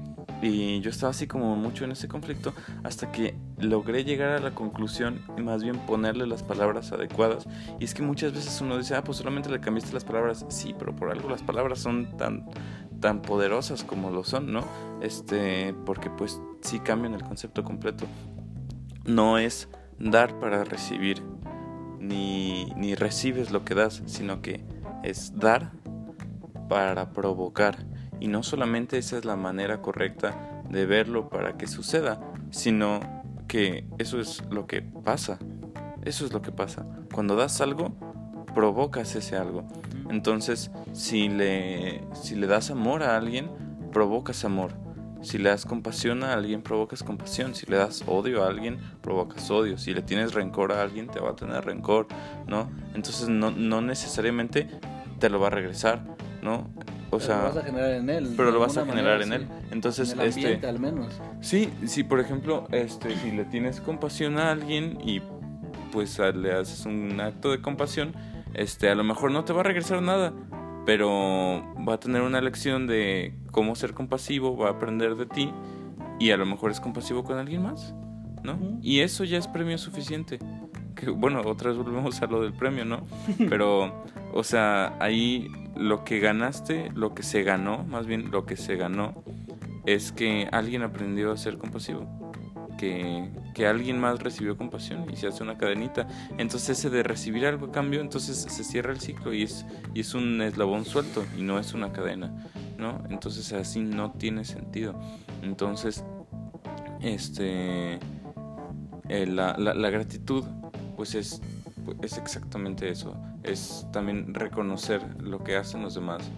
y 0.43 0.81
yo 0.81 0.91
estaba 0.91 1.11
así 1.11 1.27
como 1.27 1.57
mucho 1.57 1.85
en 1.85 1.93
ese 1.93 2.09
conflicto 2.09 2.53
hasta 2.83 3.11
que 3.11 3.35
logré 3.59 4.05
llegar 4.05 4.31
a 4.31 4.41
la 4.41 4.55
conclusión 4.55 5.23
y 5.39 5.43
más 5.43 5.63
bien 5.63 5.79
ponerle 5.87 6.27
las 6.27 6.43
palabras 6.43 6.93
adecuadas. 6.93 7.47
Y 7.81 7.85
es 7.85 7.95
que 7.95 8.03
muchas 8.03 8.35
veces 8.35 8.61
uno 8.61 8.77
dice, 8.77 8.95
ah, 8.95 9.05
pues 9.05 9.19
solamente 9.19 9.49
le 9.49 9.61
cambiaste 9.61 9.95
las 9.95 10.05
palabras. 10.05 10.45
Sí, 10.49 10.75
pero 10.79 10.95
por 10.95 11.11
algo 11.11 11.31
las 11.31 11.43
palabras 11.43 11.79
son 11.79 12.17
tan 12.17 12.47
tan 13.01 13.21
poderosas 13.21 13.85
como 13.85 14.11
lo 14.11 14.25
son, 14.25 14.51
¿no? 14.51 14.65
Este, 15.03 15.75
porque 15.85 16.09
pues 16.09 16.41
sí 16.63 16.81
cambian 16.81 17.13
el 17.13 17.23
concepto 17.23 17.63
completo. 17.63 18.07
No 19.05 19.37
es 19.37 19.69
dar 19.99 20.39
para 20.39 20.65
recibir, 20.65 21.23
ni, 21.99 22.67
ni 22.77 22.95
recibes 22.95 23.51
lo 23.51 23.65
que 23.65 23.75
das, 23.75 24.03
sino 24.07 24.43
que 24.43 24.65
es 25.03 25.37
dar 25.37 25.73
para 26.69 27.11
provocar. 27.11 27.77
Y 28.21 28.29
no 28.29 28.43
solamente 28.43 28.99
esa 28.99 29.19
es 29.19 29.25
la 29.25 29.37
manera 29.37 29.83
correcta 29.83 30.63
de 30.71 30.87
verlo 30.87 31.29
para 31.29 31.57
que 31.57 31.67
suceda, 31.67 32.21
sino 32.51 33.01
que 33.49 33.87
eso 33.99 34.21
es 34.21 34.43
lo 34.51 34.67
que 34.67 34.83
pasa. 34.83 35.39
Eso 36.05 36.27
es 36.27 36.33
lo 36.33 36.43
que 36.43 36.53
pasa. 36.53 36.87
Cuando 37.13 37.37
das 37.37 37.61
algo, 37.61 37.95
provocas 38.55 39.15
ese 39.17 39.37
algo. 39.37 39.67
Entonces, 40.11 40.71
si 40.93 41.29
le, 41.29 42.03
si 42.15 42.35
le 42.35 42.47
das 42.47 42.71
amor 42.71 43.03
a 43.03 43.17
alguien, 43.17 43.51
provocas 43.93 44.45
amor. 44.45 44.73
Si 45.25 45.39
le 45.39 45.49
das 45.49 45.65
compasión 45.65 46.23
a 46.23 46.35
alguien, 46.35 46.63
provocas 46.63 47.03
compasión. 47.03 47.55
Si 47.55 47.67
le 47.67 47.77
das 47.77 48.05
odio 48.07 48.45
a 48.45 48.49
alguien, 48.49 48.79
provocas 49.01 49.51
odio. 49.51 49.79
Si 49.79 49.95
le 49.95 50.03
tienes 50.03 50.35
rencor 50.35 50.73
a 50.73 50.83
alguien, 50.83 51.09
te 51.09 51.21
va 51.21 51.31
a 51.31 51.37
tener 51.37 51.65
rencor, 51.65 52.07
¿no? 52.47 52.71
Entonces 52.95 53.29
no, 53.29 53.51
no 53.51 53.81
necesariamente 53.81 54.69
te 55.19 55.31
lo 55.31 55.41
va 55.41 55.49
a 55.49 55.51
regresar, 55.51 56.05
¿no? 56.43 56.71
O 57.11 57.21
sea, 57.21 57.37
lo 57.37 57.55
vas 57.55 57.57
a 57.57 57.63
generar 57.63 57.91
en 57.93 58.11
él. 58.11 58.35
Pero 58.37 58.51
lo 58.51 58.59
vas 58.59 58.77
a 58.77 58.85
generar 58.85 59.23
en 59.23 59.33
él. 59.33 59.49
Entonces, 59.71 60.13
en 60.13 60.21
el 60.21 60.29
este, 60.29 60.67
al 60.67 60.81
menos. 60.81 61.21
Sí, 61.41 61.71
sí, 61.87 62.03
por 62.03 62.21
ejemplo, 62.21 62.67
este, 62.73 63.17
si 63.17 63.31
le 63.31 63.45
tienes 63.45 63.81
compasión 63.81 64.39
a 64.39 64.51
alguien 64.51 64.99
y 65.05 65.23
pues 65.93 66.19
le 66.19 66.53
haces 66.53 66.87
un 66.87 67.21
acto 67.21 67.53
de 67.53 67.63
compasión, 67.63 68.13
este, 68.53 68.91
a 68.91 68.95
lo 68.95 69.05
mejor 69.05 69.31
no 69.31 69.45
te 69.45 69.53
va 69.53 69.61
a 69.61 69.65
regresar 69.65 70.03
nada, 70.03 70.33
pero 70.87 71.63
va 71.87 71.95
a 71.95 72.01
tener 72.01 72.23
una 72.23 72.41
lección 72.41 72.87
de 72.87 73.35
cómo 73.51 73.75
ser 73.75 73.95
compasivo, 73.95 74.57
va 74.57 74.69
a 74.69 74.73
aprender 74.73 75.17
de 75.17 75.27
ti 75.27 75.51
y 76.19 76.31
a 76.31 76.37
lo 76.37 76.47
mejor 76.47 76.71
es 76.71 76.81
compasivo 76.81 77.25
con 77.25 77.39
alguien 77.39 77.63
más, 77.63 77.95
¿no? 78.43 78.59
Y 78.83 79.01
eso 79.01 79.25
ya 79.25 79.39
es 79.39 79.49
premio 79.49 79.79
suficiente. 79.79 80.39
Que, 80.95 81.11
bueno, 81.11 81.43
otra 81.45 81.71
vez 81.71 81.79
volvemos 81.79 82.23
a 82.23 82.27
lo 82.27 82.43
del 82.43 82.53
premio, 82.53 82.85
¿no? 82.85 83.07
Pero, 83.49 84.05
o 84.33 84.45
sea, 84.45 84.97
ahí 85.01 85.51
lo 85.77 86.05
que 86.05 86.21
ganaste, 86.21 86.91
lo 86.95 87.15
que 87.15 87.23
se 87.23 87.43
ganó, 87.43 87.85
más 87.85 88.07
bien 88.07 88.31
lo 88.31 88.47
que 88.47 88.57
se 88.57 88.77
ganó, 88.77 89.25
es 89.87 90.13
que 90.13 90.49
alguien 90.53 90.83
aprendió 90.83 91.33
a 91.33 91.37
ser 91.37 91.59
compasivo 91.59 92.25
que, 92.79 93.29
alguien 93.63 94.01
más 94.01 94.21
recibió 94.21 94.57
compasión 94.57 95.07
y 95.11 95.17
se 95.17 95.29
hace 95.29 95.43
una 95.43 95.57
cadenita. 95.57 96.07
Entonces 96.39 96.79
ese 96.79 96.91
de 96.91 97.03
recibir 97.03 97.47
algo 97.47 97.67
a 97.67 97.73
cambio, 97.73 98.01
entonces 98.01 98.37
se 98.37 98.65
cierra 98.65 98.93
el 98.93 99.01
ciclo 99.01 99.33
y 99.33 99.43
es, 99.45 99.65
y 99.95 100.01
es 100.01 100.15
un 100.15 100.43
eslabón 100.43 100.85
suelto 100.85 101.25
y 101.39 101.43
no 101.43 101.59
es 101.59 101.73
una 101.75 101.93
cadena, 101.93 102.33
¿no? 102.79 103.03
Entonces 103.09 103.53
así 103.53 103.81
no 103.81 104.13
tiene 104.13 104.45
sentido. 104.45 104.95
Entonces, 105.43 106.05
este, 107.01 107.99
eh, 109.09 109.27
la, 109.27 109.57
la, 109.59 109.91
gratitud, 109.91 110.45
pues 110.97 111.15
es, 111.15 111.41
es 112.03 112.19
exactamente 112.19 112.89
eso. 112.89 113.15
Es 113.43 113.87
también 113.93 114.35
reconocer 114.35 115.03
lo 115.21 115.45
que 115.45 115.57
hacen 115.57 115.83
los 115.83 115.95
demás, 115.95 116.31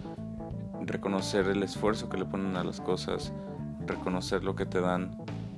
reconocer 0.85 1.47
el 1.47 1.63
esfuerzo 1.63 2.09
que 2.09 2.17
le 2.17 2.25
ponen 2.25 2.57
a 2.57 2.63
las 2.63 2.81
cosas, 2.81 3.33
reconocer 3.85 4.43
lo 4.43 4.55
que 4.55 4.65
te 4.65 4.81
dan 4.81 5.17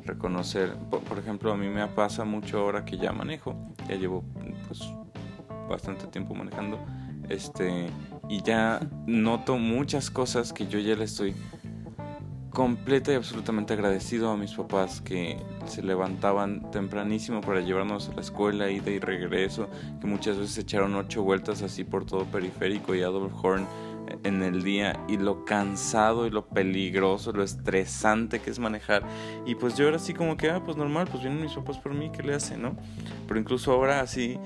reconocer, 0.09 0.75
por, 0.89 1.17
ejemplo, 1.17 1.51
a 1.51 1.57
mí 1.57 1.67
me 1.67 1.85
pasa 1.87 2.25
mucho 2.25 2.59
ahora 2.59 2.85
que 2.85 2.97
ya 2.97 3.11
manejo, 3.11 3.55
ya 3.87 3.95
llevo 3.95 4.23
pues 4.67 4.81
bastante 5.69 6.07
tiempo 6.07 6.33
manejando, 6.33 6.79
este, 7.29 7.87
y 8.27 8.41
ya 8.41 8.79
noto 9.05 9.57
muchas 9.57 10.09
cosas 10.09 10.51
que 10.51 10.67
yo 10.67 10.79
ya 10.79 10.95
le 10.95 11.05
estoy 11.05 11.35
completa 12.49 13.11
y 13.11 13.15
absolutamente 13.15 13.73
agradecido 13.73 14.31
a 14.31 14.37
mis 14.37 14.53
papás 14.53 15.01
que 15.01 15.37
se 15.65 15.83
levantaban 15.83 16.71
tempranísimo 16.71 17.41
para 17.41 17.61
llevarnos 17.61 18.09
a 18.09 18.15
la 18.15 18.21
escuela, 18.21 18.71
ida 18.71 18.89
y 18.89 18.99
regreso, 18.99 19.69
que 20.01 20.07
muchas 20.07 20.37
veces 20.37 20.57
echaron 20.57 20.95
ocho 20.95 21.23
vueltas 21.23 21.61
así 21.61 21.83
por 21.83 22.05
todo 22.05 22.25
periférico 22.25 22.95
y 22.95 23.03
Adolf 23.03 23.33
Horn 23.43 23.67
en 24.23 24.43
el 24.43 24.63
día 24.63 24.99
y 25.07 25.17
lo 25.17 25.45
cansado 25.45 26.27
y 26.27 26.29
lo 26.29 26.47
peligroso, 26.47 27.31
lo 27.31 27.43
estresante 27.43 28.39
que 28.39 28.49
es 28.49 28.59
manejar. 28.59 29.03
Y 29.45 29.55
pues 29.55 29.75
yo 29.75 29.87
era 29.87 29.97
así 29.97 30.13
como 30.13 30.37
que, 30.37 30.49
ah, 30.49 30.61
pues 30.63 30.77
normal, 30.77 31.07
pues 31.09 31.23
vienen 31.23 31.41
mis 31.41 31.53
papás 31.53 31.77
por 31.77 31.93
mí, 31.93 32.11
¿qué 32.11 32.23
le 32.23 32.35
hacen, 32.35 32.61
no? 32.61 32.75
Pero 33.27 33.39
incluso 33.39 33.71
ahora 33.71 34.01
así 34.01 34.39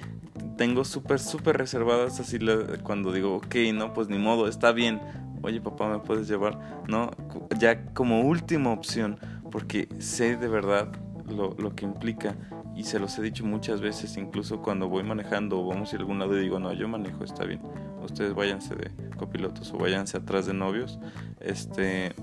tengo 0.57 0.85
súper, 0.85 1.19
súper 1.19 1.57
reservadas 1.57 2.19
así 2.19 2.39
cuando 2.83 3.11
digo, 3.11 3.35
ok, 3.35 3.55
no, 3.73 3.93
pues 3.93 4.07
ni 4.09 4.17
modo, 4.17 4.47
está 4.47 4.71
bien. 4.71 5.01
Oye, 5.41 5.59
papá, 5.59 5.89
¿me 5.89 5.99
puedes 5.99 6.27
llevar? 6.27 6.83
No, 6.87 7.11
ya 7.59 7.85
como 7.93 8.21
última 8.21 8.71
opción, 8.71 9.19
porque 9.51 9.89
sé 9.99 10.37
de 10.37 10.47
verdad 10.47 10.91
lo, 11.27 11.55
lo 11.57 11.75
que 11.75 11.85
implica 11.85 12.35
y 12.75 12.83
se 12.83 12.99
los 12.99 13.17
he 13.17 13.21
dicho 13.21 13.45
muchas 13.45 13.81
veces, 13.81 14.17
incluso 14.17 14.61
cuando 14.61 14.89
voy 14.89 15.03
manejando 15.03 15.59
o 15.59 15.67
vamos 15.67 15.91
a 15.91 15.95
ir 15.95 16.01
a 16.01 16.03
algún 16.03 16.19
lado 16.19 16.37
y 16.37 16.41
digo, 16.41 16.59
no, 16.59 16.73
yo 16.73 16.87
manejo, 16.87 17.23
está 17.23 17.45
bien, 17.45 17.61
ustedes 18.01 18.33
váyanse 18.33 18.75
de 18.75 18.91
copilotos 19.17 19.71
o 19.73 19.77
váyanse 19.77 20.17
atrás 20.17 20.45
de 20.45 20.53
novios, 20.53 20.99
este, 21.39 22.13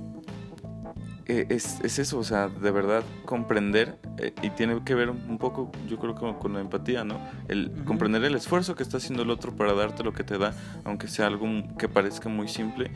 e, 1.27 1.47
es, 1.49 1.81
es 1.83 2.01
eso, 2.01 2.19
o 2.19 2.25
sea, 2.25 2.49
de 2.49 2.71
verdad 2.73 3.05
comprender 3.25 4.01
eh, 4.19 4.35
y 4.43 4.51
tiene 4.51 4.83
que 4.85 4.97
ver 4.97 5.11
un 5.11 5.39
poco, 5.39 5.71
yo 5.89 5.99
creo, 5.99 6.17
con, 6.17 6.35
con 6.35 6.55
la 6.55 6.61
empatía, 6.61 7.05
¿no? 7.05 7.21
El 7.47 7.71
comprender 7.85 8.25
el 8.25 8.35
esfuerzo 8.35 8.75
que 8.75 8.83
está 8.83 8.97
haciendo 8.97 9.23
el 9.23 9.31
otro 9.31 9.55
para 9.55 9.73
darte 9.73 10.03
lo 10.03 10.13
que 10.13 10.25
te 10.25 10.39
da, 10.39 10.55
aunque 10.85 11.07
sea 11.07 11.29
algo 11.29 11.47
que 11.79 11.89
parezca 11.89 12.29
muy 12.29 12.49
simple. 12.49 12.91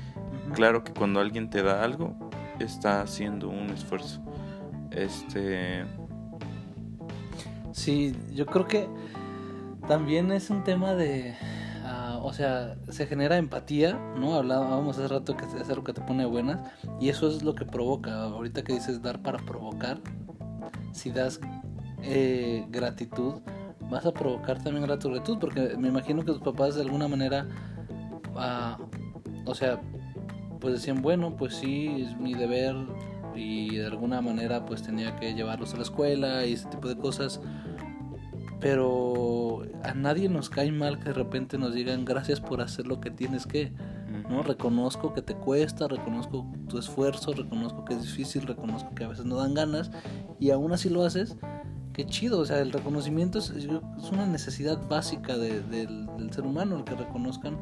Claro 0.52 0.82
que 0.82 0.92
cuando 0.92 1.20
alguien 1.20 1.48
te 1.48 1.62
da 1.62 1.84
algo, 1.84 2.16
está 2.58 3.02
haciendo 3.02 3.48
un 3.48 3.70
esfuerzo. 3.70 4.20
Este 4.90 5.84
Sí, 7.74 8.14
yo 8.32 8.46
creo 8.46 8.68
que 8.68 8.88
también 9.88 10.30
es 10.30 10.48
un 10.48 10.62
tema 10.62 10.94
de, 10.94 11.34
ah, 11.84 12.20
o 12.22 12.32
sea, 12.32 12.76
se 12.88 13.04
genera 13.08 13.36
empatía, 13.36 13.98
¿no? 14.16 14.36
Hablábamos 14.36 14.96
hace 14.96 15.08
rato 15.08 15.36
que 15.36 15.44
es 15.44 15.68
algo 15.68 15.82
que 15.82 15.92
te 15.92 16.00
pone 16.00 16.24
buenas 16.24 16.60
y 17.00 17.08
eso 17.08 17.26
es 17.26 17.42
lo 17.42 17.56
que 17.56 17.64
provoca. 17.64 18.22
Ahorita 18.22 18.62
que 18.62 18.74
dices 18.74 19.02
dar 19.02 19.20
para 19.22 19.38
provocar, 19.38 19.98
si 20.92 21.10
das 21.10 21.40
eh, 22.04 22.64
gratitud, 22.70 23.40
vas 23.90 24.06
a 24.06 24.12
provocar 24.12 24.62
también 24.62 24.86
gratitud, 24.86 25.38
porque 25.40 25.74
me 25.76 25.88
imagino 25.88 26.24
que 26.24 26.30
tus 26.30 26.42
papás 26.42 26.76
de 26.76 26.82
alguna 26.82 27.08
manera, 27.08 27.48
ah, 28.36 28.78
o 29.46 29.54
sea, 29.56 29.80
pues 30.60 30.74
decían, 30.74 31.02
bueno, 31.02 31.34
pues 31.36 31.56
sí, 31.56 32.06
es 32.06 32.16
mi 32.20 32.34
deber 32.34 32.76
y 33.34 33.76
de 33.76 33.86
alguna 33.86 34.20
manera 34.20 34.64
pues 34.64 34.82
tenía 34.82 35.16
que 35.16 35.34
llevarlos 35.34 35.74
a 35.74 35.76
la 35.76 35.82
escuela 35.82 36.46
y 36.46 36.52
ese 36.52 36.68
tipo 36.68 36.88
de 36.88 36.96
cosas 36.96 37.40
pero 38.64 39.60
a 39.82 39.92
nadie 39.92 40.30
nos 40.30 40.48
cae 40.48 40.72
mal 40.72 40.98
que 40.98 41.10
de 41.10 41.12
repente 41.12 41.58
nos 41.58 41.74
digan 41.74 42.06
gracias 42.06 42.40
por 42.40 42.62
hacer 42.62 42.86
lo 42.86 42.98
que 42.98 43.10
tienes 43.10 43.46
que, 43.46 43.74
¿no? 44.30 44.42
Reconozco 44.42 45.12
que 45.12 45.20
te 45.20 45.34
cuesta, 45.34 45.86
reconozco 45.86 46.50
tu 46.66 46.78
esfuerzo, 46.78 47.34
reconozco 47.34 47.84
que 47.84 47.92
es 47.92 48.00
difícil, 48.00 48.46
reconozco 48.46 48.94
que 48.94 49.04
a 49.04 49.08
veces 49.08 49.26
no 49.26 49.36
dan 49.36 49.52
ganas 49.52 49.90
y 50.40 50.48
aún 50.48 50.72
así 50.72 50.88
lo 50.88 51.04
haces, 51.04 51.36
qué 51.92 52.06
chido, 52.06 52.38
o 52.38 52.46
sea, 52.46 52.60
el 52.60 52.72
reconocimiento 52.72 53.38
es, 53.38 53.50
una 54.10 54.24
necesidad 54.24 54.80
básica 54.88 55.36
del, 55.36 56.08
ser 56.30 56.46
humano, 56.46 56.78
el 56.78 56.84
que 56.84 56.94
reconozcan, 56.94 57.58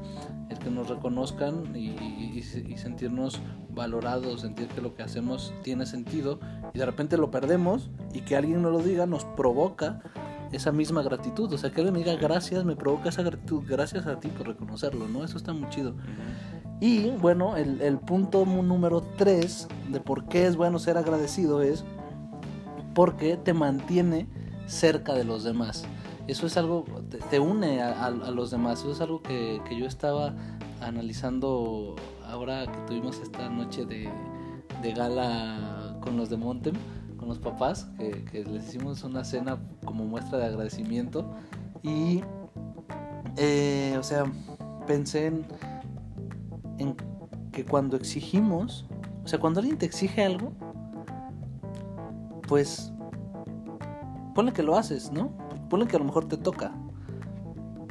el 0.50 0.58
que 0.60 0.70
nos 0.70 0.88
reconozcan 0.88 1.74
y, 1.74 1.88
y, 1.88 2.76
sentirnos 2.76 3.40
valorados, 3.70 4.42
sentir 4.42 4.68
que 4.68 4.80
lo 4.80 4.94
que 4.94 5.02
hacemos 5.02 5.52
tiene 5.64 5.84
sentido 5.84 6.38
y 6.72 6.78
de 6.78 6.86
repente 6.86 7.16
lo 7.16 7.32
perdemos 7.32 7.90
y 8.14 8.20
que 8.20 8.36
alguien 8.36 8.62
nos 8.62 8.70
lo 8.70 8.78
diga 8.78 9.04
nos 9.04 9.24
provoca 9.24 10.00
esa 10.52 10.72
misma 10.72 11.02
gratitud. 11.02 11.52
O 11.52 11.58
sea, 11.58 11.70
que 11.70 11.80
alguien 11.80 11.94
me 11.94 11.98
diga 12.00 12.14
gracias, 12.16 12.64
me 12.64 12.76
provoca 12.76 13.08
esa 13.08 13.22
gratitud. 13.22 13.62
Gracias 13.66 14.06
a 14.06 14.20
ti 14.20 14.28
por 14.28 14.46
reconocerlo, 14.46 15.08
¿no? 15.08 15.24
Eso 15.24 15.36
está 15.36 15.52
muy 15.52 15.68
chido. 15.70 15.94
Y 16.80 17.10
bueno, 17.10 17.56
el, 17.56 17.80
el 17.80 17.98
punto 17.98 18.44
número 18.44 19.02
3 19.16 19.68
de 19.90 20.00
por 20.00 20.26
qué 20.26 20.46
es 20.46 20.56
bueno 20.56 20.78
ser 20.78 20.98
agradecido 20.98 21.62
es 21.62 21.84
porque 22.94 23.36
te 23.36 23.54
mantiene 23.54 24.26
cerca 24.66 25.14
de 25.14 25.24
los 25.24 25.44
demás. 25.44 25.84
Eso 26.28 26.46
es 26.46 26.56
algo, 26.56 26.84
te, 27.30 27.40
une 27.40 27.82
a, 27.82 28.10
los 28.10 28.50
demás. 28.50 28.80
Eso 28.80 28.92
es 28.92 29.00
algo 29.00 29.22
que, 29.22 29.60
que, 29.68 29.76
yo 29.76 29.86
estaba 29.86 30.34
analizando 30.80 31.96
ahora 32.26 32.66
que 32.66 32.78
tuvimos 32.86 33.20
esta 33.20 33.48
noche 33.48 33.84
de, 33.84 34.08
de 34.82 34.92
gala 34.92 35.98
con 36.00 36.16
los 36.16 36.30
de 36.30 36.36
Montem 36.36 36.74
con 37.22 37.28
los 37.28 37.38
papás, 37.38 37.88
que, 37.98 38.44
les 38.44 38.66
hicimos 38.66 39.04
una 39.04 39.22
cena 39.22 39.56
como 39.84 40.04
muestra 40.04 40.38
de 40.38 40.46
agradecimiento. 40.46 41.30
Y, 41.80 42.20
eh, 43.36 43.94
o 43.96 44.02
sea, 44.02 44.24
pensé 44.88 45.26
en, 45.26 45.46
en 46.78 46.96
que 47.52 47.64
cuando 47.64 47.96
exigimos, 47.96 48.86
o 49.24 49.28
sea, 49.28 49.38
cuando 49.38 49.60
alguien 49.60 49.78
te 49.78 49.86
exige 49.86 50.24
algo, 50.24 50.52
pues 52.48 52.92
ponle 54.34 54.52
que 54.52 54.64
lo 54.64 54.76
haces, 54.76 55.12
¿no? 55.12 55.30
Ponle 55.70 55.86
que 55.86 55.94
a 55.94 56.00
lo 56.00 56.04
mejor 56.06 56.26
te 56.26 56.36
toca. 56.36 56.72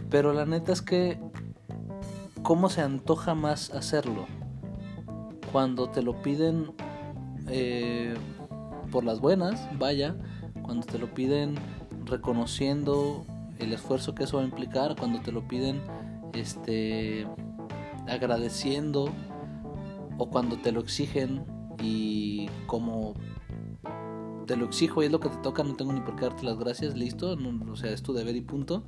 Pero 0.10 0.34
la 0.34 0.46
neta 0.46 0.74
es 0.74 0.82
que, 0.82 1.22
¿cómo 2.44 2.68
se 2.68 2.82
antoja 2.82 3.34
más 3.34 3.70
hacerlo? 3.70 4.26
Cuando 5.54 5.90
te 5.90 6.02
lo 6.02 6.22
piden 6.22 6.74
eh, 7.48 8.14
por 8.92 9.04
las 9.04 9.20
buenas, 9.20 9.68
vaya, 9.80 10.16
cuando 10.62 10.86
te 10.86 11.00
lo 11.00 11.14
piden 11.14 11.56
reconociendo 12.06 13.26
el 13.58 13.74
esfuerzo 13.74 14.14
que 14.14 14.26
eso 14.26 14.38
va 14.38 14.44
a 14.44 14.46
implicar, 14.46 14.96
cuando 14.96 15.22
te 15.22 15.32
lo 15.32 15.48
piden 15.48 15.82
este 16.34 17.28
agradeciendo 18.08 19.10
o 20.18 20.30
cuando 20.30 20.58
te 20.58 20.72
lo 20.72 20.82
exigen 20.82 21.46
y 21.82 22.48
como 22.68 23.14
te 24.46 24.56
lo 24.56 24.66
exijo 24.66 25.02
y 25.02 25.06
es 25.06 25.12
lo 25.12 25.20
que 25.20 25.30
te 25.30 25.38
toca, 25.38 25.64
no 25.64 25.76
tengo 25.76 25.94
ni 25.94 26.02
por 26.02 26.16
qué 26.16 26.26
darte 26.26 26.44
las 26.44 26.58
gracias, 26.58 26.96
listo, 26.96 27.38
o 27.72 27.76
sea, 27.76 27.92
es 27.92 28.04
tu 28.04 28.14
deber 28.14 28.36
y 28.36 28.42
punto. 28.42 28.84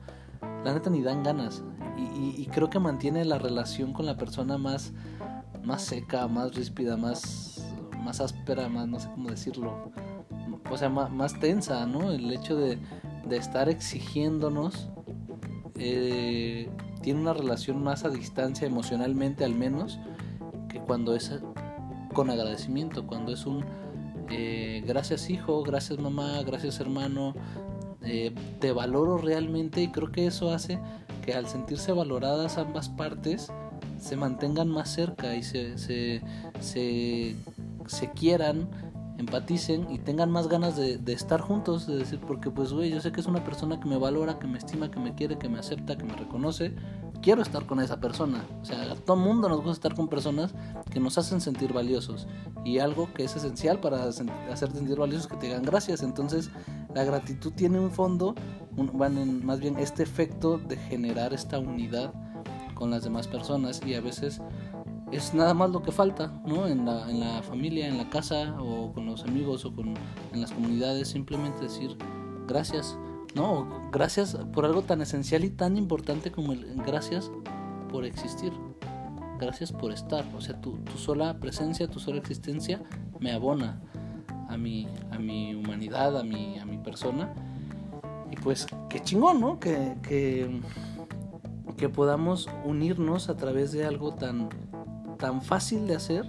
La 0.64 0.74
neta 0.74 0.90
ni 0.90 1.02
dan 1.02 1.24
ganas. 1.24 1.64
y, 1.98 2.42
y 2.42 2.46
creo 2.48 2.70
que 2.70 2.80
mantiene 2.80 3.24
la 3.24 3.38
relación 3.38 3.94
con 3.94 4.06
la 4.06 4.18
persona 4.18 4.58
más, 4.58 4.94
más 5.64 5.84
seca, 5.84 6.28
más 6.28 6.56
ríspida, 6.56 6.98
más, 6.98 7.53
más 8.04 8.22
áspera, 8.22 8.70
más 8.70 8.88
no 8.88 9.00
sé 9.00 9.10
cómo 9.10 9.30
decirlo, 9.30 9.92
o 10.70 10.78
sea, 10.78 10.90
más, 10.90 11.40
tensa, 11.40 11.86
¿no? 11.86 12.12
El 12.12 12.32
hecho 12.32 12.56
de, 12.56 12.78
estar 13.32 13.70
exigiéndonos 13.70 14.90
eh, 15.80 16.70
tiene 17.02 17.22
una 17.22 17.34
relación 17.34 17.84
más 17.84 18.06
a 18.06 18.10
distancia 18.10 18.68
emocionalmente 18.68 19.44
al 19.44 19.56
menos 19.56 20.00
que 20.70 20.80
cuando 20.80 21.16
es 21.16 21.32
con 22.14 22.30
agradecimiento, 22.30 23.08
cuando 23.08 23.34
es 23.34 23.46
un 23.46 23.66
eh, 24.30 24.84
gracias 24.86 25.30
hijo, 25.30 25.64
gracias 25.64 26.00
mamá, 26.00 26.44
gracias 26.44 26.80
hermano, 26.80 27.34
eh, 28.04 28.34
te 28.60 28.72
valoro 28.72 29.18
realmente 29.18 29.82
y 29.82 29.88
creo 29.88 30.12
que 30.12 30.28
eso 30.28 30.52
hace 30.52 30.80
que 31.26 31.34
al 31.34 31.48
sentirse 31.48 31.92
valoradas 31.92 32.58
ambas 32.58 32.90
partes 32.90 33.52
se 33.98 34.18
mantengan 34.18 34.68
más 34.68 34.90
cerca 34.90 35.36
y 35.36 35.44
se, 35.44 35.78
se, 35.78 37.36
se 37.88 38.12
quieran 38.12 38.70
empaticen 39.18 39.88
y 39.92 40.00
tengan 40.00 40.32
más 40.32 40.48
ganas 40.48 40.76
de, 40.76 41.00
estar 41.08 41.42
juntos, 41.42 41.88
de 41.88 41.98
decir, 41.98 42.20
porque 42.20 42.50
pues, 42.50 42.74
güey, 42.74 42.90
yo 42.90 43.00
sé 43.00 43.12
que 43.12 43.22
es 43.22 43.28
una 43.28 43.44
persona 43.44 43.80
que 43.80 43.88
me 43.88 43.98
valora, 43.98 44.40
que 44.40 44.48
me 44.48 44.58
estima, 44.58 44.92
que 44.92 45.00
me 45.00 45.14
quiere, 45.16 45.38
que 45.38 45.50
me 45.50 45.60
acepta, 45.60 45.98
que 45.98 46.04
me 46.04 46.16
reconoce, 46.16 46.74
quiero 47.22 47.42
estar 47.42 47.66
con 47.66 47.80
esa 47.80 48.00
persona. 48.00 48.46
O 48.62 48.66
sea, 48.66 48.92
a 48.92 48.96
todo 48.96 49.18
mundo 49.18 49.50
nos 49.50 49.58
gusta 49.58 49.72
estar 49.72 49.96
con 49.96 50.08
personas 50.08 50.54
que 50.92 51.00
nos 51.00 51.18
hacen 51.18 51.42
sentir 51.42 51.74
valiosos. 51.74 52.28
Y 52.66 52.80
algo 52.80 53.12
que 53.14 53.24
es 53.24 53.36
esencial 53.36 53.80
para 53.80 54.04
hacer 54.04 54.72
sentir 54.72 54.98
valiosos 54.98 55.26
es 55.26 55.32
que 55.32 55.38
te 55.38 55.48
digan 55.48 55.64
gracias. 55.64 56.02
Entonces, 56.04 56.50
la 56.94 57.04
gratitud 57.04 57.54
tiene 57.54 57.80
un 57.80 57.92
fondo, 57.92 58.36
van 58.94 59.18
en, 59.18 59.46
más 59.46 59.60
bien 59.60 59.78
este 59.78 60.04
efecto 60.04 60.58
de 60.58 60.78
generar 60.78 61.34
esta 61.34 61.60
unidad 61.60 62.14
con 62.74 62.90
las 62.90 63.04
demás 63.04 63.28
personas 63.28 63.82
y 63.86 63.94
a 63.94 64.02
veces 64.02 64.42
es 65.16 65.34
nada 65.34 65.54
más 65.54 65.70
lo 65.70 65.82
que 65.84 65.92
falta, 65.92 66.42
¿no? 66.46 66.68
En 66.68 66.86
la, 66.86 67.10
en 67.10 67.20
la 67.20 67.44
familia, 67.44 67.88
en 67.88 67.98
la 67.98 68.10
casa 68.10 68.56
o 68.60 68.92
con 68.94 69.06
los 69.06 69.24
amigos 69.24 69.66
o 69.66 69.74
con, 69.74 69.94
en 70.34 70.42
las 70.42 70.52
comunidades, 70.52 71.10
simplemente 71.10 71.64
decir 71.64 71.98
gracias, 72.48 72.98
¿no? 73.36 73.90
Gracias 73.92 74.38
por 74.54 74.66
algo 74.66 74.82
tan 74.82 75.02
esencial 75.02 75.44
y 75.44 75.50
tan 75.50 75.78
importante 75.78 76.32
como 76.32 76.54
el 76.54 76.76
gracias 76.86 77.32
por 77.90 78.06
existir, 78.06 78.52
gracias 79.40 79.72
por 79.72 79.92
estar, 79.92 80.26
o 80.36 80.42
sea, 80.42 80.60
tu, 80.60 80.78
tu 80.80 80.98
sola 80.98 81.40
presencia, 81.40 81.88
tu 81.88 82.00
sola 82.00 82.18
existencia 82.18 82.82
me 83.20 83.32
abona 83.32 83.82
a 84.50 84.58
mi, 84.58 84.88
a 85.12 85.20
mi 85.20 85.56
humanidad, 85.56 86.18
a 86.18 86.24
mi, 86.24 86.58
a 86.60 86.66
mi 86.66 86.78
persona. 86.78 87.34
Y 88.32 88.36
pues, 88.36 88.68
qué 88.90 89.00
chingón, 89.00 89.40
¿no? 89.40 89.60
Que, 89.60 89.96
que, 90.02 90.62
que 91.78 91.90
podamos 91.90 92.50
unirnos 92.66 93.30
a 93.30 93.38
través 93.38 93.72
de 93.72 93.86
algo 93.86 94.14
tan, 94.14 94.50
tan 95.24 95.42
fácil 95.42 95.88
de 95.88 95.96
hacer 95.96 96.26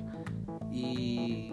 y, 0.71 1.53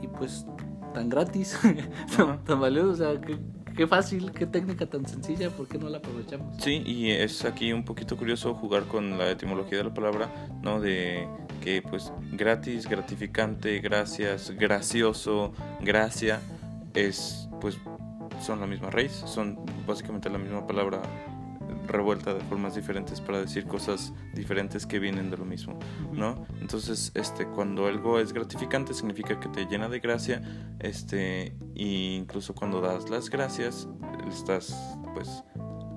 y 0.00 0.06
pues 0.16 0.46
tan 0.94 1.08
gratis, 1.08 1.58
tan, 2.46 2.60
valioso, 2.60 2.90
o 2.90 2.94
sea, 2.94 3.20
qué, 3.20 3.36
qué, 3.76 3.88
fácil, 3.88 4.30
qué 4.30 4.46
técnica 4.46 4.86
tan 4.86 5.04
sencilla, 5.04 5.50
¿por 5.50 5.66
qué 5.66 5.78
no 5.78 5.88
la 5.88 5.98
aprovechamos? 5.98 6.54
Sí, 6.62 6.80
y 6.86 7.10
es 7.10 7.44
aquí 7.44 7.72
un 7.72 7.84
poquito 7.84 8.16
curioso 8.16 8.54
jugar 8.54 8.84
con 8.84 9.18
la 9.18 9.32
etimología 9.32 9.78
de 9.78 9.84
la 9.84 9.94
palabra, 9.94 10.30
¿no? 10.62 10.80
De 10.80 11.26
que 11.60 11.82
pues 11.82 12.12
gratis, 12.30 12.86
gratificante, 12.86 13.80
gracias, 13.80 14.52
gracioso, 14.52 15.54
gracia, 15.80 16.38
es 16.94 17.48
pues 17.60 17.78
son 18.40 18.60
la 18.60 18.68
misma 18.68 18.90
raíz, 18.90 19.10
son 19.10 19.58
básicamente 19.88 20.30
la 20.30 20.38
misma 20.38 20.68
palabra 20.68 21.02
revuelta 21.86 22.34
de 22.34 22.40
formas 22.40 22.74
diferentes 22.74 23.20
para 23.20 23.40
decir 23.40 23.66
cosas 23.66 24.12
diferentes 24.34 24.86
que 24.86 24.98
vienen 24.98 25.30
de 25.30 25.36
lo 25.36 25.44
mismo, 25.44 25.78
¿no? 26.12 26.46
Entonces, 26.60 27.12
este, 27.14 27.46
cuando 27.46 27.86
algo 27.86 28.18
es 28.18 28.32
gratificante 28.32 28.94
significa 28.94 29.38
que 29.38 29.48
te 29.48 29.66
llena 29.66 29.88
de 29.88 30.00
gracia, 30.00 30.42
este, 30.80 31.56
e 31.74 32.16
incluso 32.18 32.54
cuando 32.54 32.80
das 32.80 33.10
las 33.10 33.30
gracias, 33.30 33.88
estás, 34.28 34.98
pues, 35.14 35.44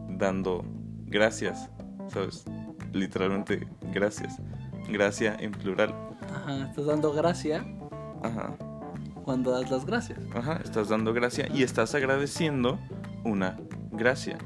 dando 0.10 0.64
gracias, 1.06 1.70
¿sabes? 2.10 2.46
Literalmente 2.94 3.68
gracias, 3.94 4.40
gracia 4.90 5.36
en 5.40 5.52
plural. 5.52 5.94
Ajá, 6.34 6.68
estás 6.70 6.86
dando 6.86 7.14
gracia. 7.14 7.66
Ajá. 8.24 8.56
Cuando 9.24 9.52
das 9.52 9.70
las 9.70 9.86
gracias. 9.86 10.20
Ajá, 10.34 10.62
estás 10.64 10.90
dando 10.90 11.14
gracia 11.14 11.48
y 11.54 11.64
estás 11.64 11.94
agradeciendo 11.96 12.80
una 13.26 13.58
gracia. 13.92 14.38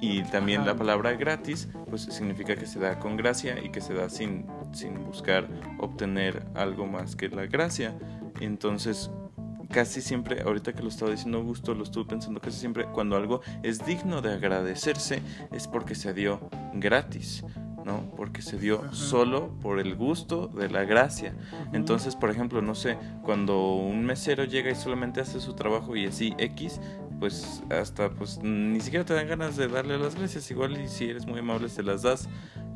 Y 0.00 0.22
también 0.24 0.66
la 0.66 0.76
palabra 0.76 1.12
gratis, 1.14 1.68
pues 1.88 2.02
significa 2.02 2.56
que 2.56 2.66
se 2.66 2.78
da 2.78 2.98
con 2.98 3.16
gracia 3.16 3.62
y 3.62 3.70
que 3.70 3.80
se 3.80 3.94
da 3.94 4.08
sin, 4.08 4.46
sin 4.72 5.04
buscar 5.04 5.48
obtener 5.78 6.46
algo 6.54 6.86
más 6.86 7.16
que 7.16 7.28
la 7.28 7.46
gracia. 7.46 7.96
Entonces, 8.40 9.10
casi 9.70 10.00
siempre, 10.00 10.42
ahorita 10.42 10.72
que 10.72 10.82
lo 10.82 10.88
estaba 10.88 11.10
diciendo 11.10 11.38
Augusto, 11.38 11.74
lo 11.74 11.84
estuve 11.84 12.04
pensando 12.04 12.40
casi 12.40 12.58
siempre, 12.58 12.86
cuando 12.86 13.16
algo 13.16 13.40
es 13.62 13.84
digno 13.84 14.22
de 14.22 14.34
agradecerse 14.34 15.22
es 15.52 15.66
porque 15.66 15.94
se 15.94 16.12
dio 16.12 16.48
gratis. 16.74 17.44
¿no? 17.86 18.10
Porque 18.16 18.42
se 18.42 18.58
dio 18.58 18.92
solo 18.92 19.54
por 19.62 19.78
el 19.78 19.94
gusto 19.94 20.48
de 20.48 20.68
la 20.68 20.84
gracia. 20.84 21.32
Entonces, 21.72 22.16
por 22.16 22.30
ejemplo, 22.30 22.60
no 22.60 22.74
sé, 22.74 22.98
cuando 23.22 23.76
un 23.76 24.04
mesero 24.04 24.42
llega 24.42 24.72
y 24.72 24.74
solamente 24.74 25.20
hace 25.20 25.38
su 25.38 25.54
trabajo 25.54 25.94
y 25.94 26.06
así 26.06 26.34
X, 26.36 26.80
pues 27.18 27.62
hasta 27.70 28.10
pues 28.10 28.38
ni 28.42 28.80
siquiera 28.80 29.04
te 29.04 29.14
dan 29.14 29.28
ganas 29.28 29.56
de 29.56 29.68
darle 29.68 29.98
las 29.98 30.14
gracias, 30.16 30.50
igual 30.50 30.80
y 30.80 30.88
si 30.88 31.10
eres 31.10 31.26
muy 31.26 31.40
amable 31.40 31.68
se 31.68 31.82
las 31.82 32.02
das, 32.02 32.28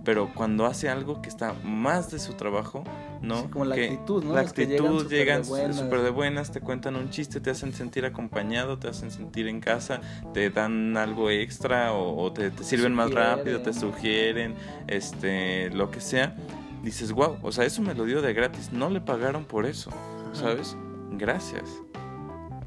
pero 0.05 0.33
cuando 0.35 0.67
hace 0.67 0.89
algo 0.89 1.21
que 1.21 1.29
está 1.29 1.55
más 1.63 2.11
de 2.11 2.19
su 2.19 2.35
trabajo, 2.35 2.85
¿no? 3.21 3.51
como 3.51 3.67
la 3.67 3.75
actitud, 3.75 4.25
¿no? 4.25 4.35
La 4.35 4.41
actitud, 4.41 5.09
llegan 5.09 5.45
súper 5.45 6.01
de, 6.01 6.11
buenas, 6.11 6.53
te 6.53 6.61
cuentan 6.61 6.97
un 6.97 7.11
chiste, 7.11 7.41
te 7.41 7.51
hacen 7.51 7.73
sentir 7.75 8.07
acompañado, 8.07 8.79
te 8.79 8.89
hacen 8.89 9.11
sentir 9.11 9.47
en 9.47 9.61
casa, 9.61 10.01
te 10.33 10.49
dan 10.51 10.97
algo 10.97 11.31
extra 11.31 11.93
o, 11.93 12.33
te, 12.33 12.51
sirven 12.63 12.95
más 12.95 13.11
rápido, 13.11 13.61
te 13.61 13.73
sugieren, 13.75 14.55
este, 14.87 15.71
lo 15.71 15.91
que 15.91 16.01
sea. 16.01 16.35
Dices, 16.83 17.13
wow, 17.13 17.37
o 17.43 17.53
sea, 17.53 17.67
eso 17.67 17.83
me 17.83 17.95
lo 17.95 18.05
dio 18.05 18.23
de 18.23 18.33
gratis, 18.33 18.73
no 18.73 18.89
le 18.89 19.03
pagaron 19.03 19.45
por 19.45 19.67
eso, 19.67 19.91
¿sabes? 20.33 20.77
Gracias. 21.13 21.83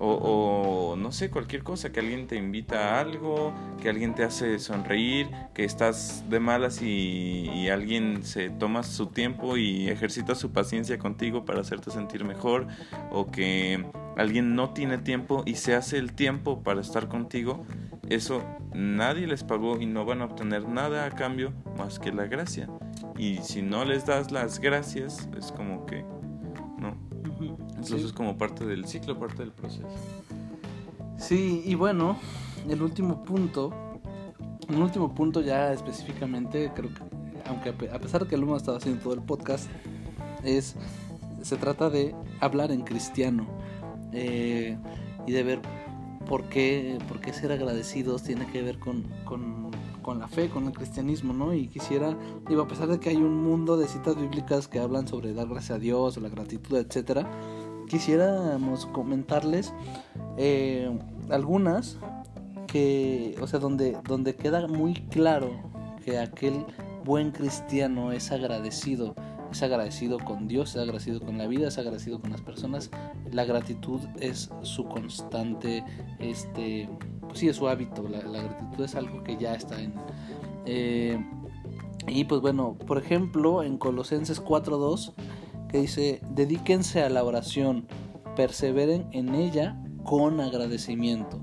O, 0.06 0.96
no 0.98 1.14
sé, 1.14 1.30
cualquier 1.30 1.64
cosa, 1.64 1.94
que 1.94 2.02
alguien 2.02 2.28
te 2.28 2.36
invita 2.36 2.98
a 2.98 3.00
algo, 3.00 3.54
que 3.82 3.88
alguien 3.88 4.14
te 4.14 4.24
hace 4.24 4.60
sonreír, 4.60 5.30
que 5.54 5.64
estás 5.64 6.26
de 6.30 6.42
malas 6.42 6.82
y, 6.82 7.70
alguien 7.70 8.24
se 8.24 8.50
toma 8.50 8.84
su 8.84 9.08
tiempo 9.08 9.56
y 9.56 9.88
ejercita 9.88 10.36
su 10.36 10.52
paciencia 10.52 11.00
contigo 11.00 11.46
para 11.46 11.62
hacerte 11.62 11.90
sentir 11.90 12.26
mejor, 12.26 12.68
o 13.12 13.32
que 13.32 13.86
alguien 14.18 14.56
no 14.56 14.72
tiene 14.72 14.98
tiempo 14.98 15.44
y 15.46 15.56
se 15.56 15.74
hace 15.74 15.98
el 15.98 16.14
tiempo 16.14 16.62
para 16.64 16.82
estar 16.82 17.08
contigo, 17.08 17.66
eso 18.10 18.44
nadie 18.74 19.26
les 19.26 19.46
pagó 19.46 19.80
y 19.80 19.86
no 19.86 20.04
van 20.04 20.22
a 20.22 20.26
obtener 20.26 20.68
nada 20.68 21.06
a 21.06 21.12
cambio 21.12 21.54
más 21.78 22.00
que 22.00 22.12
la 22.12 22.26
gracia. 22.26 22.68
Y 23.18 23.38
si 23.38 23.62
no 23.62 23.86
les 23.86 24.06
das 24.06 24.32
las 24.32 24.60
gracias, 24.60 25.30
es 25.38 25.54
como 25.54 25.86
que 25.86 26.04
entonces 27.84 28.08
es 28.08 28.14
como 28.14 28.38
parte 28.38 28.66
del 28.66 28.86
ciclo, 28.86 29.20
parte 29.20 29.44
del 29.44 29.52
proceso. 29.52 29.88
Sí, 31.18 31.62
y 31.66 31.76
bueno, 31.76 32.18
el 32.70 32.82
último 32.82 33.24
punto, 33.24 33.74
el 34.70 34.82
último 34.82 35.14
punto 35.14 35.42
ya 35.42 35.74
específicamente, 35.74 36.72
creo 36.74 36.90
que, 36.94 37.02
aunque 37.46 37.70
a 37.90 38.00
pesar 38.00 38.24
de 38.24 38.30
que 38.30 38.36
el 38.36 38.50
ha 38.50 38.58
estado 38.58 38.78
haciendo 38.78 39.02
todo 39.02 39.14
el 39.14 39.22
podcast, 39.22 39.70
es, 40.44 40.76
se 41.42 41.58
trata 41.58 41.90
de 41.90 42.16
hablar 42.40 42.72
en 42.72 42.82
cristiano 42.82 43.48
eh, 44.12 44.78
y 45.28 45.32
de 45.32 45.44
ver 45.44 45.62
por 46.28 46.44
qué, 46.46 46.98
por 47.08 47.20
qué 47.20 47.34
ser 47.34 47.52
agradecidos 47.52 48.24
tiene 48.24 48.48
que 48.48 48.62
ver 48.62 48.80
con, 48.80 49.04
con 49.26 49.72
con 50.04 50.20
la 50.20 50.28
fe, 50.28 50.50
con 50.50 50.68
el 50.68 50.74
cristianismo, 50.74 51.34
¿no? 51.34 51.56
Y 51.56 51.68
quisiera, 51.68 52.16
digo, 52.48 52.62
a 52.62 52.68
pesar 52.68 52.90
de 52.90 53.00
que 53.00 53.10
hay 53.10 53.16
un 53.16 53.42
mundo 53.42 53.78
de 53.78 53.88
citas 53.88 54.16
bíblicas 54.16 54.68
que 54.68 54.78
hablan 54.78 55.08
sobre 55.08 55.34
dar 55.34 55.48
gracias 55.48 55.78
a 55.78 55.80
Dios 55.80 56.18
o 56.18 56.20
la 56.20 56.30
gratitud, 56.30 56.78
etcétera, 56.78 57.28
quisiéramos 57.94 58.88
comentarles 58.88 59.72
eh, 60.36 60.90
algunas 61.30 62.00
que, 62.66 63.36
o 63.40 63.46
sea, 63.46 63.60
donde, 63.60 63.96
donde 64.08 64.36
queda 64.36 64.66
muy 64.68 64.96
claro 64.96 65.52
que 66.04 66.18
aquel 66.18 66.66
buen 67.06 67.30
cristiano 67.30 68.12
es 68.12 68.32
agradecido, 68.32 69.14
es 69.52 69.62
agradecido 69.62 70.18
con 70.18 70.48
Dios, 70.48 70.72
es 70.72 70.82
agradecido 70.82 71.20
con 71.20 71.38
la 71.38 71.46
vida, 71.46 71.68
es 71.68 71.78
agradecido 71.78 72.20
con 72.20 72.32
las 72.32 72.42
personas. 72.42 72.90
La 73.32 73.46
gratitud 73.46 74.02
es 74.20 74.50
su 74.64 74.86
constante, 74.86 75.84
este, 76.18 76.90
pues 77.28 77.38
sí, 77.38 77.48
es 77.48 77.58
su 77.58 77.68
hábito. 77.68 78.10
La, 78.10 78.42
gratitud 78.42 78.86
es 78.86 78.96
algo 78.96 79.24
que 79.24 79.38
ya 79.38 79.54
está 79.54 79.80
en. 79.80 79.94
Eh, 80.66 81.24
y 82.08 82.24
pues 82.24 82.42
bueno, 82.42 82.76
por 82.88 82.98
ejemplo, 82.98 83.62
en 83.62 83.78
Colosenses 83.78 84.44
4:2 84.44 85.14
que 85.74 85.80
dice, 85.80 86.22
dedíquense 86.30 87.02
a 87.02 87.10
la 87.10 87.24
oración, 87.24 87.88
perseveren 88.36 89.08
en 89.12 89.34
ella 89.34 89.76
con 90.04 90.40
agradecimiento. 90.40 91.42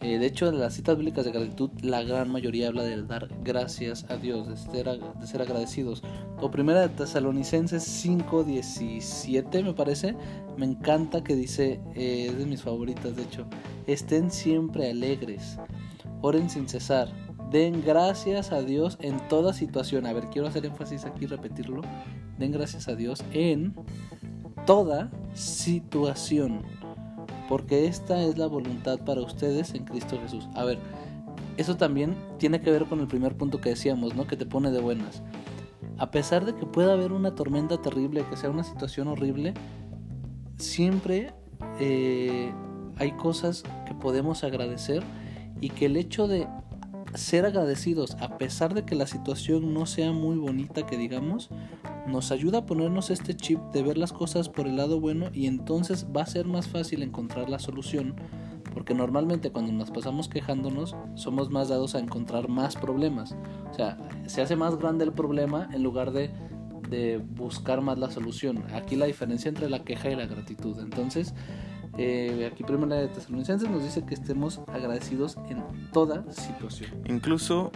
Eh, 0.00 0.18
de 0.18 0.26
hecho, 0.26 0.48
en 0.48 0.60
las 0.60 0.74
citas 0.74 0.96
bíblicas 0.96 1.24
de 1.24 1.32
gratitud, 1.32 1.70
la 1.82 2.04
gran 2.04 2.30
mayoría 2.30 2.68
habla 2.68 2.84
de 2.84 3.02
dar 3.02 3.28
gracias 3.42 4.06
a 4.10 4.16
Dios, 4.16 4.48
de 4.48 4.56
ser, 4.56 5.00
de 5.00 5.26
ser 5.26 5.42
agradecidos. 5.42 6.04
O 6.40 6.52
primera 6.52 6.82
de 6.82 6.88
Tesalonicenses 6.90 7.82
5:17, 7.82 9.64
me 9.64 9.72
parece, 9.72 10.14
me 10.56 10.66
encanta 10.66 11.24
que 11.24 11.34
dice, 11.34 11.80
eh, 11.96 12.28
es 12.30 12.38
de 12.38 12.46
mis 12.46 12.62
favoritas, 12.62 13.16
de 13.16 13.22
hecho, 13.22 13.44
estén 13.88 14.30
siempre 14.30 14.88
alegres, 14.88 15.58
oren 16.20 16.48
sin 16.48 16.68
cesar, 16.68 17.08
den 17.54 17.84
gracias 17.86 18.50
a 18.50 18.62
Dios 18.62 18.98
en 19.00 19.16
toda 19.28 19.52
situación. 19.52 20.06
A 20.06 20.12
ver, 20.12 20.24
quiero 20.26 20.48
hacer 20.48 20.66
énfasis 20.66 21.04
aquí, 21.04 21.26
repetirlo. 21.26 21.82
Den 22.36 22.50
gracias 22.50 22.88
a 22.88 22.96
Dios 22.96 23.24
en 23.32 23.76
toda 24.66 25.12
situación 25.34 26.62
porque 27.48 27.86
esta 27.86 28.20
es 28.24 28.38
la 28.38 28.48
voluntad 28.48 28.98
para 28.98 29.20
ustedes 29.20 29.72
en 29.74 29.84
Cristo 29.84 30.18
Jesús. 30.20 30.48
A 30.54 30.64
ver, 30.64 30.78
eso 31.56 31.76
también 31.76 32.16
tiene 32.38 32.60
que 32.60 32.72
ver 32.72 32.86
con 32.86 32.98
el 32.98 33.06
primer 33.06 33.36
punto 33.36 33.60
que 33.60 33.68
decíamos, 33.68 34.16
¿no? 34.16 34.26
Que 34.26 34.36
te 34.36 34.46
pone 34.46 34.72
de 34.72 34.80
buenas. 34.80 35.22
A 35.98 36.10
pesar 36.10 36.44
de 36.44 36.56
que 36.56 36.66
pueda 36.66 36.94
haber 36.94 37.12
una 37.12 37.36
tormenta 37.36 37.80
terrible, 37.80 38.24
que 38.28 38.36
sea 38.36 38.50
una 38.50 38.64
situación 38.64 39.06
horrible, 39.06 39.54
siempre 40.56 41.32
eh, 41.78 42.52
hay 42.96 43.12
cosas 43.12 43.62
que 43.86 43.94
podemos 43.94 44.42
agradecer 44.42 45.04
y 45.60 45.68
que 45.68 45.86
el 45.86 45.96
hecho 45.96 46.26
de 46.26 46.48
ser 47.14 47.46
agradecidos, 47.46 48.16
a 48.20 48.38
pesar 48.38 48.74
de 48.74 48.84
que 48.84 48.94
la 48.94 49.06
situación 49.06 49.72
no 49.72 49.86
sea 49.86 50.12
muy 50.12 50.36
bonita, 50.36 50.86
que 50.86 50.96
digamos, 50.96 51.50
nos 52.06 52.32
ayuda 52.32 52.58
a 52.58 52.66
ponernos 52.66 53.10
este 53.10 53.34
chip 53.34 53.60
de 53.72 53.82
ver 53.82 53.98
las 53.98 54.12
cosas 54.12 54.48
por 54.48 54.66
el 54.66 54.76
lado 54.76 55.00
bueno 55.00 55.30
y 55.32 55.46
entonces 55.46 56.06
va 56.14 56.22
a 56.22 56.26
ser 56.26 56.46
más 56.46 56.68
fácil 56.68 57.02
encontrar 57.02 57.48
la 57.48 57.58
solución 57.58 58.14
porque 58.74 58.92
normalmente 58.92 59.52
cuando 59.52 59.72
nos 59.72 59.92
pasamos 59.92 60.28
quejándonos 60.28 60.96
somos 61.14 61.48
más 61.48 61.68
dados 61.68 61.94
a 61.94 62.00
encontrar 62.00 62.48
más 62.48 62.74
problemas. 62.74 63.36
O 63.70 63.74
sea, 63.74 63.96
se 64.26 64.42
hace 64.42 64.56
más 64.56 64.76
grande 64.76 65.04
el 65.04 65.12
problema 65.12 65.68
en 65.72 65.84
lugar 65.84 66.10
de, 66.10 66.30
de 66.90 67.18
buscar 67.18 67.80
más 67.80 67.98
la 67.98 68.10
solución. 68.10 68.64
Aquí 68.74 68.96
la 68.96 69.06
diferencia 69.06 69.48
entre 69.48 69.70
la 69.70 69.84
queja 69.84 70.10
y 70.10 70.16
la 70.16 70.26
gratitud. 70.26 70.76
Entonces, 70.80 71.34
eh, 71.98 72.50
aquí 72.50 72.64
Primera 72.64 72.96
de 72.96 73.08
Tesalonicenses 73.08 73.70
nos 73.70 73.82
dice 73.82 74.04
que 74.04 74.14
estemos 74.14 74.60
agradecidos 74.66 75.36
en 75.48 75.62
toda 75.92 76.24
situación. 76.32 76.90
Incluso 77.06 77.70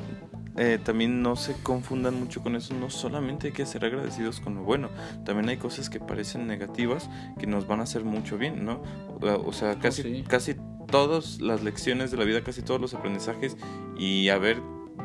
eh, 0.57 0.79
también 0.83 1.23
no 1.23 1.37
se 1.37 1.55
confundan 1.63 2.19
mucho 2.19 2.43
con 2.43 2.57
eso. 2.57 2.75
No 2.75 2.91
solamente 2.91 3.49
hay 3.49 3.53
que 3.53 3.65
ser 3.65 3.85
agradecidos 3.85 4.41
con 4.41 4.57
lo 4.57 4.63
bueno, 4.63 4.89
también 5.25 5.49
hay 5.49 5.57
cosas 5.57 5.89
que 5.89 6.01
parecen 6.01 6.47
negativas 6.47 7.09
que 7.39 7.47
nos 7.47 7.67
van 7.67 7.81
a 7.81 7.85
hacer 7.85 8.05
mucho 8.05 8.39
bien, 8.39 8.65
¿no? 8.65 8.83
O 9.21 9.53
sea, 9.53 9.73
oh, 9.73 9.79
casi, 9.81 10.23
casi 10.25 10.57
todas 10.91 11.41
las 11.41 11.63
lecciones 11.63 12.11
de 12.11 12.17
la 12.17 12.25
vida, 12.25 12.43
casi 12.43 12.63
todos 12.63 12.81
los 12.81 12.95
aprendizajes 12.95 13.57
y 13.97 14.31
a 14.31 14.39
ver 14.39 14.61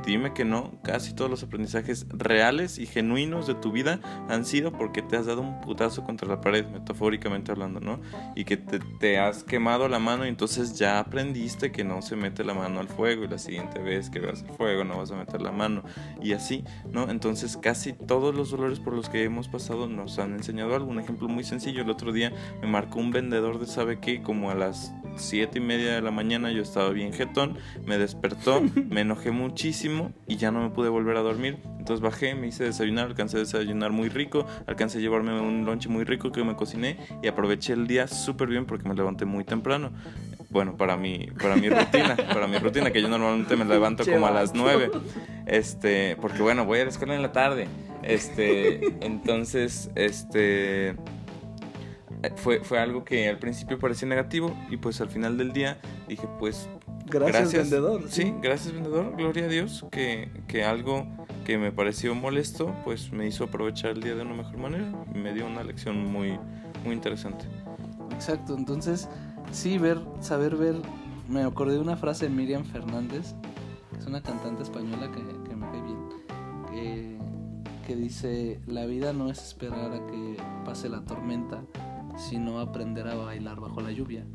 dime 0.06 0.34
que 0.34 0.46
no, 0.46 0.72
casi 0.84 1.14
todos 1.14 1.30
los 1.30 1.44
aprendizajes 1.44 2.06
reales 2.10 2.78
y 2.80 2.86
genuinos 2.86 3.48
de 3.48 3.56
tu 3.56 3.72
vida 3.72 4.00
han 4.30 4.46
sido 4.46 4.72
porque 4.72 5.02
te 5.02 5.18
has 5.18 5.26
dado 5.26 5.42
un 5.42 5.62
putazo 5.62 6.04
contra 6.04 6.28
la 6.28 6.42
pared, 6.42 6.66
metafóricamente 6.68 7.52
hablando, 7.52 7.80
¿no? 7.80 8.00
Y 8.36 8.46
que 8.46 8.58
te, 8.58 9.20
has 9.20 9.44
quemado 9.44 9.88
la 9.88 10.00
mano 10.00 10.26
y 10.26 10.30
entonces 10.30 10.78
ya 10.78 11.00
aprendiste 11.00 11.72
que 11.72 11.84
no 11.84 12.02
se 12.02 12.16
mete 12.16 12.44
la 12.44 12.54
mano 12.54 12.80
al 12.80 12.88
fuego 12.88 13.24
y 13.24 13.28
la 13.28 13.38
siguiente 13.38 13.80
vez 13.80 14.10
que 14.10 14.20
veas 14.20 14.44
el 14.44 14.52
fuego 14.56 14.84
no 14.84 14.98
vas 14.98 15.12
a 15.12 15.16
meter 15.16 15.42
la 15.42 15.52
mano 15.52 15.84
y 16.22 16.34
así, 16.34 16.64
¿no? 16.92 17.10
Entonces 17.10 17.58
casi 17.58 17.94
todos 17.94 18.36
los 18.36 18.52
dolores 18.52 18.80
por 18.80 18.94
los 18.94 19.10
que 19.10 19.24
hemos 19.24 19.48
pasado 19.48 19.88
nos 19.88 20.20
han 20.20 20.34
enseñado 20.34 20.76
algo. 20.76 20.90
Un 20.90 21.00
ejemplo 21.00 21.28
muy 21.28 21.44
sencillo, 21.44 21.82
el 21.82 21.90
otro 21.90 22.12
día 22.12 22.32
me 22.62 22.68
marcó 22.68 23.00
un 23.00 23.12
vendedor 23.12 23.60
de 23.60 23.68
sabe 23.68 24.00
qué, 24.00 24.22
como 24.22 24.50
a 24.50 24.56
las 24.56 24.94
siete 25.16 25.60
y 25.60 25.62
media 25.62 25.96
de 25.96 26.02
la 26.02 26.12
mañana 26.12 26.52
yo 26.52 26.62
estaba 26.62 26.90
bien 26.90 27.14
jetón, 27.14 27.58
me 27.86 27.98
despertó, 27.98 28.62
me 28.90 29.02
enojé 29.02 29.32
muchísimo 29.32 30.12
y 30.28 30.38
ya 30.38 30.52
no 30.52 30.62
me 30.62 30.70
pude 30.70 30.90
volver 30.90 31.18
a 31.18 31.22
dormir. 31.22 31.60
Entonces 31.80 32.02
bajé, 32.02 32.36
me 32.36 32.48
hice 32.48 32.64
desayunar, 32.64 33.08
alcancé 33.08 33.38
a 33.38 33.40
desayunar 33.42 33.92
muy 33.92 34.10
rico, 34.10 34.46
alcancé 34.68 35.00
a 35.00 35.02
llevarme 35.02 35.40
un 35.40 35.66
lonche 35.66 35.90
muy 35.90 36.04
rico 36.06 36.32
que 36.32 36.44
me 36.44 36.56
cociné 36.56 36.98
y 37.22 37.28
aproveché 37.28 37.74
el 37.74 37.88
día 37.88 38.08
súper 38.08 38.48
bien 38.48 38.66
porque 38.66 38.88
me 38.88 38.96
levanté 38.96 39.26
muy 39.26 39.44
temprano. 39.44 39.92
Bueno, 40.50 40.78
para 40.78 40.98
mi, 40.98 41.28
para 41.42 41.56
mi 41.56 41.68
rutina, 41.68 42.16
para 42.34 42.48
mi 42.48 42.60
rutina, 42.60 42.92
que 42.92 43.02
yo 43.02 43.10
normalmente 43.10 43.56
me 43.56 43.66
levanto 43.66 44.06
como 44.06 44.28
a 44.28 44.32
las 44.32 44.54
9. 44.54 44.92
Este, 45.48 46.16
porque 46.22 46.42
bueno, 46.42 46.64
voy 46.64 46.80
a 46.80 46.84
la 46.84 46.90
escuela 46.92 47.16
en 47.16 47.24
la 47.24 47.32
tarde. 47.32 47.68
Este, 48.04 48.82
entonces, 49.02 49.90
este 49.96 50.96
fue, 52.36 52.62
fue 52.62 52.80
algo 52.80 53.04
que 53.04 53.28
al 53.28 53.38
principio 53.38 53.78
parecía 53.78 54.08
negativo 54.08 54.56
y 54.70 54.78
pues 54.78 55.02
al 55.02 55.10
final 55.10 55.38
del 55.38 55.52
día 55.52 55.80
dije 56.08 56.28
pues 56.40 56.70
gracias, 57.06 57.54
vendedor. 57.54 58.04
¿sí? 58.10 58.34
gracias 58.42 58.74
vendedor, 58.74 59.16
gloria 59.18 59.46
a 59.46 59.48
Dios 59.48 59.86
que, 59.92 60.30
que, 60.48 60.64
algo 60.64 61.06
que 61.46 61.58
me 61.58 61.72
pareció 61.72 62.16
molesto 62.16 62.74
pues 62.84 63.12
me 63.12 63.28
hizo 63.28 63.46
aprovechar 63.46 63.92
el 63.92 64.04
día 64.04 64.16
de 64.16 64.22
una 64.22 64.36
mejor 64.36 64.58
manera 64.58 64.86
y 65.14 65.18
me 65.18 65.34
dio 65.34 65.46
una 65.46 65.64
lección 65.64 66.06
muy, 66.12 66.40
muy 66.86 66.94
interesante. 66.94 67.46
Exacto, 68.12 68.56
entonces 68.58 69.10
sí, 69.52 69.78
ver, 69.78 70.00
saber 70.22 70.56
ver, 70.56 70.76
me 71.28 71.44
acordé 71.44 71.76
de 71.76 71.82
una 71.82 71.98
frase 71.98 72.30
de 72.30 72.32
Miriam 72.32 72.64
Fernández, 72.64 73.36
que 73.92 74.00
es 74.00 74.06
una 74.06 74.22
cantante 74.22 74.64
española 74.64 75.12
que, 75.12 75.50
que 75.50 75.56
me 75.56 75.70
cae 75.72 75.82
bien, 75.82 76.10
que, 76.72 77.18
que 77.86 77.96
dice, 77.96 78.62
la 78.66 78.86
vida 78.86 79.12
no 79.14 79.30
es 79.30 79.44
esperar 79.44 79.92
a 79.92 80.06
que 80.08 80.38
pase 80.64 80.90
la 80.90 81.04
tormenta, 81.04 81.64
sino 82.16 82.60
aprender 82.60 83.08
a 83.08 83.16
bailar 83.16 83.60
bajo 83.60 83.82
la 83.82 83.92
lluvia. 83.92 84.26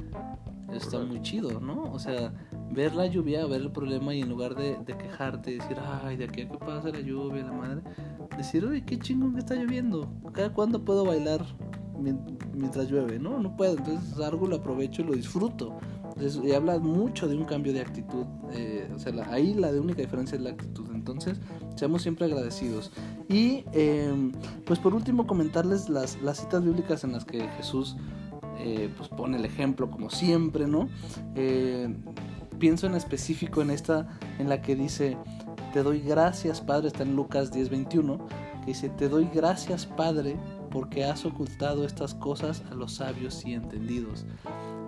Está 0.73 0.99
muy 1.01 1.23
chido, 1.23 1.61
¿no? 1.61 1.85
O 1.93 1.99
sea, 1.99 2.33
ver 2.71 2.95
la 2.95 3.07
lluvia, 3.07 3.47
ver 3.47 3.63
el 3.63 3.73
problema 3.73 4.15
y 4.15 4.21
en 4.21 4.29
lugar 4.29 4.55
de, 4.55 4.77
de 4.85 4.97
quejarte, 4.97 5.53
decir, 5.53 5.79
ay, 6.03 6.17
de 6.17 6.25
aquí 6.25 6.43
a 6.43 6.49
que 6.49 6.59
pasa 6.59 6.91
la 6.91 7.01
lluvia, 7.01 7.45
la 7.45 7.53
madre, 7.53 7.83
decir, 8.37 8.65
uy, 8.65 8.83
qué 8.83 8.99
chingón 8.99 9.35
que 9.35 9.41
está 9.41 9.55
lloviendo. 9.55 10.09
¿Cada 10.33 10.53
cuándo 10.53 10.85
puedo 10.85 11.05
bailar 11.05 11.45
mientras 12.55 12.91
llueve? 12.91 13.19
No, 13.19 13.39
no 13.41 13.57
puedo. 13.57 13.77
Entonces 13.77 14.19
algo 14.21 14.47
lo 14.47 14.57
aprovecho 14.57 15.03
y 15.03 15.07
lo 15.07 15.13
disfruto. 15.15 15.79
y 16.45 16.53
habla 16.53 16.79
mucho 16.79 17.29
de 17.29 17.37
un 17.37 17.45
cambio 17.45 17.73
de 17.73 17.81
actitud. 17.81 18.27
Eh, 18.53 18.91
o 18.95 18.99
sea, 18.99 19.13
ahí 19.31 19.55
la 19.55 19.73
de 19.73 19.81
única 19.81 20.03
diferencia 20.03 20.37
es 20.37 20.43
la 20.43 20.51
actitud. 20.51 20.88
Entonces, 21.09 21.41
seamos 21.77 22.03
siempre 22.03 22.27
agradecidos. 22.27 22.91
Y 23.29 23.65
em, 23.73 24.33
pues 24.65 24.79
por 24.79 24.95
último 24.95 25.27
comentarles 25.27 25.89
las, 25.89 26.21
las 26.23 26.39
citas 26.39 26.65
bíblicas 26.65 27.05
en 27.05 27.13
las 27.13 27.25
que 27.25 27.49
Jesús 27.57 27.97
eh, 28.59 28.93
pues 28.97 29.09
pone 29.09 29.37
el 29.37 29.45
ejemplo 29.45 29.91
como 29.91 30.11
siempre, 30.11 30.67
¿no? 30.67 30.89
Eh, 31.37 31.95
pienso 32.59 32.87
en 32.87 32.95
específico 32.95 33.63
en 33.63 33.71
esta 33.71 34.19
en 34.39 34.49
la 34.49 34.63
que 34.63 34.75
dice, 34.75 35.17
te 35.73 35.83
doy 35.83 36.01
gracias 36.01 36.61
Padre, 36.61 36.89
está 36.89 37.05
en 37.05 37.15
Lucas 37.15 37.53
10:21, 37.53 38.19
que 38.61 38.67
dice, 38.67 38.89
te 38.89 39.09
doy 39.09 39.29
gracias 39.33 39.87
Padre 39.87 40.37
porque 40.71 41.05
has 41.05 41.25
ocultado 41.25 41.85
estas 41.85 42.15
cosas 42.15 42.63
a 42.71 42.75
los 42.75 42.95
sabios 42.95 43.45
y 43.47 43.55
entendidos 43.55 44.27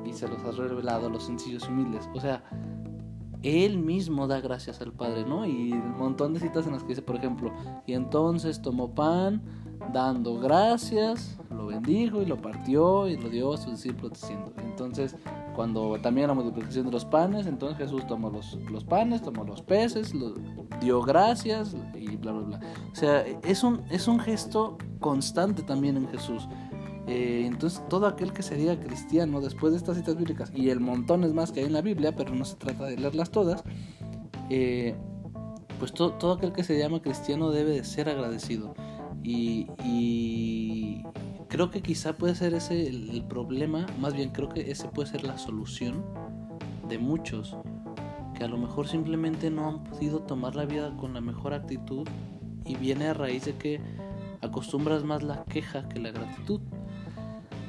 y 0.05 0.13
se 0.13 0.29
los 0.29 0.43
has 0.45 0.57
revelado 0.57 1.07
a 1.07 1.11
los 1.11 1.25
sencillos 1.25 1.65
y 1.69 1.73
humildes. 1.73 2.09
O 2.15 2.21
sea, 2.21 2.43
él 3.43 3.79
mismo 3.79 4.27
da 4.27 4.41
gracias 4.41 4.81
al 4.81 4.93
Padre, 4.93 5.25
¿no? 5.25 5.47
Y 5.47 5.73
un 5.73 5.99
montón 5.99 6.35
de 6.35 6.41
citas 6.41 6.67
en 6.67 6.73
las 6.73 6.83
que 6.83 6.91
dice, 6.91 7.03
por 7.03 7.17
ejemplo, 7.17 7.53
y 7.87 7.95
entonces 7.95 8.61
tomó 8.61 8.95
pan, 8.95 9.43
dando 9.93 10.39
gracias, 10.39 11.39
lo 11.51 11.67
bendijo 11.67 12.23
y 12.23 12.27
lo 12.27 12.37
partió 12.37 13.09
y 13.09 13.17
lo 13.17 13.29
dio 13.29 13.55
a 13.55 13.57
sus 13.57 13.73
discípulos 13.73 14.21
diciendo. 14.21 14.53
Entonces, 14.59 15.17
cuando 15.55 15.99
también 16.01 16.29
la 16.29 16.35
multiplicación 16.35 16.87
de 16.87 16.93
los 16.93 17.05
panes, 17.05 17.47
entonces 17.47 17.79
Jesús 17.79 18.07
tomó 18.07 18.31
los, 18.31 18.59
los 18.71 18.85
panes, 18.85 19.23
tomó 19.23 19.45
los 19.45 19.63
peces, 19.63 20.15
lo, 20.15 20.35
dio 20.81 21.03
gracias 21.03 21.77
y 21.95 22.17
bla, 22.17 22.33
bla, 22.33 22.43
bla. 22.43 22.61
O 22.93 22.95
sea, 22.95 23.25
es 23.43 23.65
un, 23.65 23.83
es 23.91 24.07
un 24.07 24.21
gesto 24.21 24.79
constante 25.01 25.63
también 25.63 25.97
en 25.97 26.09
Jesús. 26.09 26.49
Eh, 27.11 27.45
entonces, 27.45 27.83
todo 27.89 28.07
aquel 28.07 28.33
que 28.33 28.45
sería 28.45 28.79
cristiano 28.79 29.41
después 29.41 29.73
de 29.73 29.79
estas 29.79 29.97
citas 29.97 30.17
bíblicas, 30.17 30.53
y 30.55 30.71
el 30.71 30.79
montón 30.79 31.25
es 31.25 31.35
más 31.35 31.51
que 31.51 31.59
hay 31.59 31.67
en 31.67 31.73
la 31.73 31.83
Biblia, 31.83 32.15
pero 32.15 32.37
no 32.37 32.45
se 32.45 32.55
trata 32.55 32.85
de 32.85 32.97
leerlas 32.97 33.31
todas, 33.33 33.65
eh, 34.49 34.95
pues 35.81 35.93
todo 35.93 36.33
aquel 36.33 36.53
que 36.53 36.63
se 36.63 36.79
llama 36.79 37.03
cristiano 37.03 37.51
debe 37.51 37.73
de 37.73 37.85
ser 37.85 38.09
agradecido. 38.09 38.75
Y, 39.25 41.03
creo 41.49 41.73
que 41.73 41.83
quizá 41.83 42.13
puede 42.17 42.37
ser 42.37 42.55
ese 42.55 42.87
el, 42.87 43.25
problema, 43.29 43.87
más 43.99 44.15
bien 44.15 44.31
creo 44.31 44.49
que 44.49 44.71
ese 44.71 44.87
puede 44.87 45.09
ser 45.09 45.25
la 45.25 45.37
solución 45.37 46.05
de 46.89 46.99
muchos, 46.99 47.57
que 48.37 48.45
a 48.45 48.49
lo 48.49 48.57
mejor 48.57 48.87
simplemente 48.87 49.51
no 49.51 49.69
han 49.69 49.83
podido 49.83 50.21
tomar 50.21 50.55
la 50.55 50.65
vida 50.65 50.97
con 50.97 51.13
la 51.13 51.21
mejor 51.21 51.55
actitud 51.55 52.07
y 52.65 52.77
viene 52.77 53.09
a 53.09 53.15
raíz 53.15 53.47
de 53.47 53.57
que 53.57 53.81
acostumbras 54.43 55.03
más 55.03 55.25
la 55.25 55.45
queja 55.47 55.89
que 55.89 55.99
la 55.99 56.13
gratitud. 56.13 56.61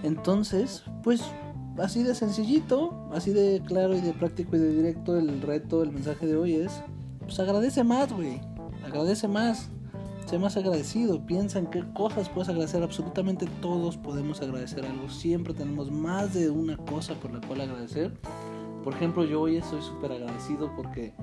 Entonces, 0.03 0.83
pues 1.03 1.23
así 1.77 2.03
de 2.03 2.15
sencillito, 2.15 3.09
así 3.13 3.31
de 3.31 3.61
claro 3.65 3.95
y 3.95 4.01
de 4.01 4.13
práctico 4.13 4.55
y 4.55 4.59
de 4.59 4.73
directo, 4.73 5.17
el 5.17 5.41
reto, 5.41 5.83
el 5.83 5.91
mensaje 5.91 6.25
de 6.25 6.35
hoy 6.35 6.55
es, 6.55 6.81
pues 7.19 7.39
agradece 7.39 7.83
más, 7.83 8.11
güey. 8.11 8.41
Agradece 8.85 9.27
más. 9.27 9.69
Sé 10.25 10.39
más 10.39 10.55
agradecido. 10.55 11.25
Piensa 11.25 11.59
en 11.59 11.67
qué 11.67 11.83
cosas 11.93 12.29
puedes 12.29 12.49
agradecer. 12.49 12.83
Absolutamente 12.83 13.47
todos 13.61 13.97
podemos 13.97 14.41
agradecer 14.41 14.85
algo. 14.85 15.09
Siempre 15.09 15.53
tenemos 15.53 15.91
más 15.91 16.33
de 16.33 16.49
una 16.49 16.77
cosa 16.77 17.15
por 17.15 17.31
la 17.33 17.41
cual 17.41 17.61
agradecer. 17.61 18.13
por 18.83 18.93
ejemplo, 18.93 19.23
yo 19.23 19.41
hoy 19.41 19.57
estoy 19.57 19.81
súper 19.81 20.11
agradecido 20.11 20.71
porque 20.75 21.13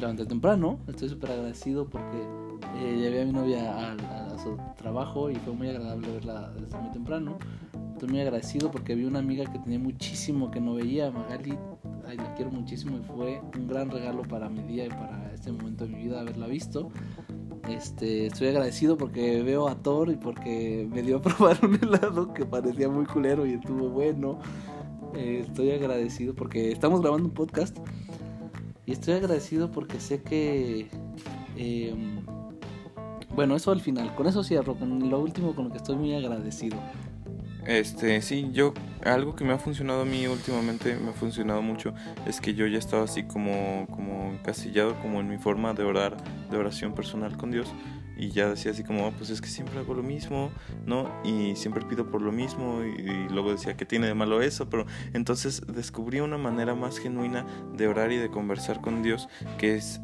levanté 0.00 0.26
temprano, 0.26 0.78
estoy 0.88 1.08
súper 1.08 1.32
agradecido 1.32 1.88
porque 1.88 2.22
eh, 2.78 2.96
llevé 2.98 3.22
a 3.22 3.24
mi 3.24 3.32
novia 3.32 3.92
a, 3.92 4.38
su 4.38 4.58
trabajo 4.76 5.30
y 5.30 5.36
fue 5.36 5.54
muy 5.54 5.68
agradable 5.68 6.08
verla 6.12 6.50
desde 6.60 6.78
muy 6.78 6.90
temprano. 6.90 7.38
Estoy 7.96 8.10
muy 8.10 8.20
agradecido 8.20 8.70
porque 8.70 8.94
vi 8.94 9.06
una 9.06 9.20
amiga 9.20 9.50
que 9.50 9.58
tenía 9.58 9.78
muchísimo 9.78 10.50
que 10.50 10.60
no 10.60 10.74
veía, 10.74 11.10
Magali, 11.10 11.56
ay, 12.06 12.18
la 12.18 12.34
quiero 12.34 12.50
muchísimo 12.50 12.98
y 12.98 13.02
fue 13.02 13.40
un 13.56 13.66
gran 13.66 13.90
regalo 13.90 14.20
para 14.20 14.50
mi 14.50 14.62
día 14.64 14.84
y 14.84 14.90
para 14.90 15.32
este 15.32 15.50
momento 15.50 15.86
de 15.86 15.94
mi 15.94 16.02
vida 16.02 16.20
haberla 16.20 16.46
visto. 16.46 16.90
Este, 17.70 18.26
estoy 18.26 18.48
agradecido 18.48 18.98
porque 18.98 19.42
veo 19.42 19.66
a 19.66 19.76
Thor 19.76 20.10
y 20.10 20.16
porque 20.16 20.86
me 20.92 21.00
dio 21.00 21.16
a 21.16 21.22
probar 21.22 21.58
un 21.64 21.76
helado 21.82 22.34
que 22.34 22.44
parecía 22.44 22.90
muy 22.90 23.06
culero 23.06 23.46
y 23.46 23.54
estuvo 23.54 23.88
bueno. 23.88 24.40
Eh, 25.14 25.44
estoy 25.46 25.70
agradecido 25.70 26.34
porque 26.34 26.72
estamos 26.72 27.00
grabando 27.00 27.28
un 27.28 27.34
podcast 27.34 27.78
y 28.84 28.92
estoy 28.92 29.14
agradecido 29.14 29.70
porque 29.72 30.00
sé 30.00 30.20
que... 30.20 30.90
Em, 31.56 32.26
bueno, 33.34 33.56
eso 33.56 33.70
al 33.70 33.80
final. 33.80 34.14
Con 34.14 34.26
eso 34.26 34.44
cierro. 34.44 34.74
Con 34.74 35.10
lo 35.10 35.18
último 35.18 35.54
con 35.54 35.64
lo 35.64 35.70
que 35.70 35.78
estoy 35.78 35.96
muy 35.96 36.14
agradecido. 36.14 36.76
Este, 37.66 38.22
sí, 38.22 38.50
yo, 38.52 38.74
algo 39.04 39.34
que 39.34 39.44
me 39.44 39.52
ha 39.52 39.58
funcionado 39.58 40.02
a 40.02 40.04
mí 40.04 40.26
últimamente, 40.28 40.96
me 40.96 41.10
ha 41.10 41.12
funcionado 41.12 41.62
mucho, 41.62 41.94
es 42.24 42.40
que 42.40 42.54
yo 42.54 42.66
ya 42.66 42.78
estaba 42.78 43.04
así 43.04 43.24
como, 43.24 43.86
como 43.90 44.30
encasillado 44.30 44.94
como 45.00 45.20
en 45.20 45.28
mi 45.28 45.38
forma 45.38 45.74
de 45.74 45.82
orar, 45.82 46.16
de 46.50 46.56
oración 46.56 46.94
personal 46.94 47.36
con 47.36 47.50
Dios. 47.50 47.68
Y 48.18 48.30
ya 48.30 48.48
decía 48.48 48.70
así 48.70 48.82
como, 48.82 49.08
oh, 49.08 49.12
pues 49.12 49.28
es 49.28 49.42
que 49.42 49.48
siempre 49.48 49.78
hago 49.78 49.92
lo 49.92 50.02
mismo, 50.02 50.50
¿no? 50.86 51.10
Y 51.22 51.54
siempre 51.54 51.84
pido 51.84 52.10
por 52.10 52.22
lo 52.22 52.32
mismo. 52.32 52.82
Y, 52.82 53.28
luego 53.28 53.52
decía 53.52 53.76
que 53.76 53.84
tiene 53.84 54.06
de 54.06 54.14
malo 54.14 54.40
eso. 54.40 54.70
Pero 54.70 54.86
entonces 55.12 55.60
descubrí 55.66 56.20
una 56.20 56.38
manera 56.38 56.74
más 56.74 56.96
genuina 56.96 57.44
de 57.74 57.88
orar 57.88 58.12
y 58.12 58.16
de 58.16 58.30
conversar 58.30 58.80
con 58.80 59.02
Dios, 59.02 59.28
que 59.58 59.74
es 59.74 60.00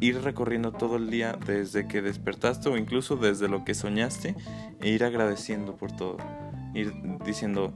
ir 0.00 0.20
recorriendo 0.22 0.72
todo 0.72 0.96
el 0.96 1.08
día 1.08 1.38
desde 1.46 1.86
que 1.86 2.02
despertaste 2.02 2.68
o 2.68 2.76
incluso 2.76 3.14
desde 3.14 3.48
lo 3.48 3.64
que 3.64 3.74
soñaste 3.74 4.34
e 4.80 4.88
ir 4.88 5.04
agradeciendo 5.04 5.76
por 5.76 5.92
todo 5.92 6.16
ir 6.74 6.92
diciendo, 7.24 7.72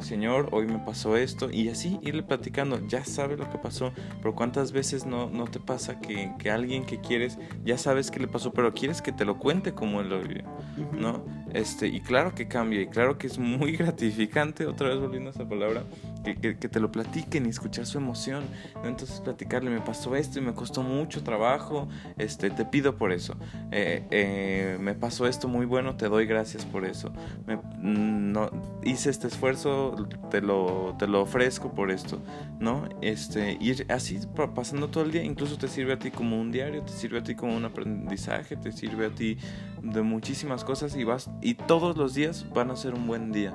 Señor, 0.00 0.48
hoy 0.52 0.66
me 0.66 0.78
pasó 0.78 1.16
esto, 1.16 1.50
y 1.50 1.68
así 1.68 1.98
irle 2.00 2.22
platicando, 2.22 2.80
ya 2.86 3.04
sabe 3.04 3.36
lo 3.36 3.50
que 3.50 3.58
pasó, 3.58 3.92
pero 4.22 4.34
cuántas 4.34 4.72
veces 4.72 5.04
no, 5.04 5.28
no 5.28 5.44
te 5.44 5.60
pasa 5.60 6.00
que, 6.00 6.32
que, 6.38 6.50
alguien 6.50 6.84
que 6.84 7.00
quieres, 7.00 7.38
ya 7.64 7.76
sabes 7.76 8.10
que 8.10 8.20
le 8.20 8.28
pasó, 8.28 8.52
pero 8.52 8.72
quieres 8.72 9.02
que 9.02 9.12
te 9.12 9.24
lo 9.24 9.38
cuente 9.38 9.74
como 9.74 10.00
él 10.00 10.08
lo 10.08 10.20
vivió, 10.20 10.44
¿no? 10.92 11.24
Este, 11.52 11.88
y 11.88 12.00
claro 12.00 12.34
que 12.34 12.48
cambia, 12.48 12.80
y 12.80 12.86
claro 12.86 13.18
que 13.18 13.26
es 13.26 13.38
muy 13.38 13.72
gratificante, 13.76 14.66
otra 14.66 14.88
vez 14.88 15.00
volviendo 15.00 15.30
a 15.30 15.32
esa 15.32 15.48
palabra, 15.48 15.82
que, 16.24 16.36
que, 16.36 16.58
que 16.58 16.68
te 16.68 16.80
lo 16.80 16.90
platiquen 16.92 17.46
y 17.46 17.48
escuchar 17.48 17.86
su 17.86 17.98
emoción. 17.98 18.44
Entonces 18.84 19.20
platicarle, 19.20 19.70
me 19.70 19.80
pasó 19.80 20.16
esto 20.16 20.38
y 20.38 20.42
me 20.42 20.54
costó 20.54 20.82
mucho 20.82 21.22
trabajo, 21.22 21.88
este, 22.18 22.50
te 22.50 22.64
pido 22.64 22.96
por 22.96 23.12
eso, 23.12 23.36
eh, 23.70 24.06
eh, 24.10 24.78
me 24.80 24.94
pasó 24.94 25.26
esto 25.26 25.48
muy 25.48 25.66
bueno, 25.66 25.96
te 25.96 26.08
doy 26.08 26.26
gracias 26.26 26.64
por 26.64 26.84
eso, 26.84 27.12
me, 27.46 27.58
no, 27.78 28.50
hice 28.84 29.10
este 29.10 29.28
esfuerzo, 29.28 30.08
te 30.30 30.40
lo, 30.40 30.96
te 30.98 31.06
lo 31.06 31.22
ofrezco 31.22 31.72
por 31.72 31.90
esto, 31.90 32.20
¿no? 32.58 32.88
Este, 33.00 33.56
ir 33.60 33.86
así 33.90 34.20
pasando 34.54 34.88
todo 34.88 35.04
el 35.04 35.12
día, 35.12 35.22
incluso 35.22 35.56
te 35.58 35.68
sirve 35.68 35.94
a 35.94 35.98
ti 35.98 36.10
como 36.10 36.40
un 36.40 36.50
diario, 36.50 36.82
te 36.82 36.92
sirve 36.92 37.18
a 37.18 37.22
ti 37.22 37.34
como 37.34 37.56
un 37.56 37.64
aprendizaje, 37.64 38.56
te 38.56 38.72
sirve 38.72 39.06
a 39.06 39.14
ti 39.14 39.38
de 39.82 40.02
muchísimas 40.02 40.64
cosas 40.64 40.96
y 40.96 41.04
vas, 41.04 41.30
y 41.40 41.54
todos 41.54 41.96
los 41.96 42.14
días 42.14 42.46
van 42.54 42.70
a 42.70 42.76
ser 42.76 42.94
un 42.94 43.06
buen 43.06 43.32
día, 43.32 43.54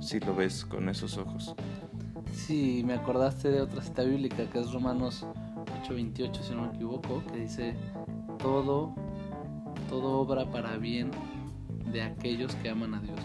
si 0.00 0.20
lo 0.20 0.34
ves 0.34 0.64
con 0.64 0.88
esos 0.88 1.16
ojos. 1.18 1.54
Sí, 2.50 2.82
me 2.84 2.94
acordaste 2.94 3.48
de 3.48 3.60
otra 3.60 3.80
cita 3.80 4.02
bíblica 4.02 4.44
que 4.50 4.58
es 4.58 4.72
Romanos 4.72 5.24
8:28, 5.84 6.42
si 6.42 6.52
no 6.52 6.62
me 6.62 6.74
equivoco, 6.74 7.22
que 7.32 7.38
dice, 7.38 7.76
todo, 8.40 8.92
todo 9.88 10.18
obra 10.18 10.50
para 10.50 10.76
bien 10.76 11.12
de 11.92 12.02
aquellos 12.02 12.56
que 12.56 12.70
aman 12.70 12.94
a 12.94 13.00
Dios 13.00 13.20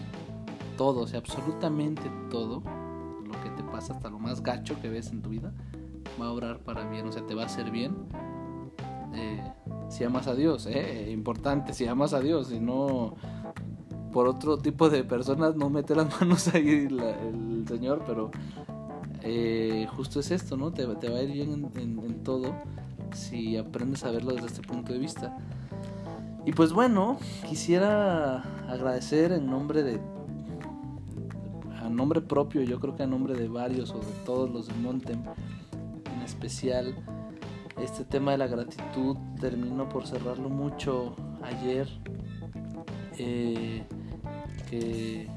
todo, 0.78 1.02
o 1.02 1.08
sea, 1.08 1.22
absolutamente 1.22 2.04
todo 2.30 2.62
lo 3.26 3.32
que 3.42 3.50
te 3.50 3.64
pasa, 3.64 3.94
hasta 3.94 4.12
lo 4.12 4.20
más 4.20 4.44
gacho 4.44 4.80
que 4.80 4.90
ves 4.90 5.10
en 5.10 5.24
tu 5.24 5.32
vida, 5.32 5.52
va 6.22 6.28
a 6.28 6.32
obrar 6.32 6.60
para 6.60 6.88
bien, 6.88 7.08
o 7.08 7.12
sea, 7.12 7.26
te 7.26 7.34
va 7.34 7.42
a 7.42 7.46
hacer 7.48 7.72
bien. 7.72 7.96
Eh, 9.16 9.44
si 9.90 10.04
amas 10.04 10.28
a 10.28 10.36
Dios, 10.36 10.68
eh, 10.68 11.10
importante, 11.12 11.74
si 11.74 11.88
amas 11.88 12.14
a 12.14 12.20
Dios, 12.20 12.50
si 12.50 12.60
no 12.60 13.16
por 14.14 14.28
otro 14.28 14.60
tipo 14.60 14.88
de 14.92 15.04
personas 15.04 15.56
no 15.56 15.72
mete 15.72 15.96
las 15.96 16.10
manos 16.22 16.48
ahí 16.54 16.88
el 16.88 17.66
Señor, 17.68 18.04
pero 18.06 18.30
eh, 19.28 19.88
justo 19.96 20.20
es 20.20 20.30
esto, 20.30 20.56
¿no? 20.56 20.72
Te, 20.72 20.86
va 20.86 20.94
a 20.94 21.24
ir 21.24 21.32
bien 21.32 21.72
en, 21.76 22.24
todo 22.24 22.56
si 23.12 23.58
aprendes 23.58 24.04
a 24.04 24.12
verlo 24.12 24.34
desde 24.34 24.48
este 24.48 24.62
punto 24.62 24.94
de 24.94 25.00
vista. 25.00 25.36
Y 26.46 26.52
pues 26.52 26.72
bueno, 26.74 27.18
quisiera 27.50 28.44
agradecer 28.70 29.32
en 29.32 29.48
nombre 29.48 29.82
de 29.82 30.00
a 31.82 31.90
nombre 31.90 32.22
propio, 32.22 32.62
yo 32.62 32.80
creo 32.80 32.96
que 32.96 33.02
a 33.02 33.08
nombre 33.08 33.34
de 33.34 33.48
varios 33.48 33.92
o 33.92 34.00
de 34.00 34.12
todos 34.26 34.52
los 34.52 34.68
de 34.68 34.76
Montem, 34.76 35.24
en 36.16 36.22
especial 36.22 36.96
este 37.82 38.06
tema 38.06 38.32
de 38.32 38.38
la 38.38 38.48
gratitud 38.48 39.18
terminó 39.40 39.90
por 39.90 40.06
cerrarlo 40.06 40.50
mucho 40.50 41.16
ayer, 41.42 41.88
eh, 43.18 43.84
que 44.70 45.28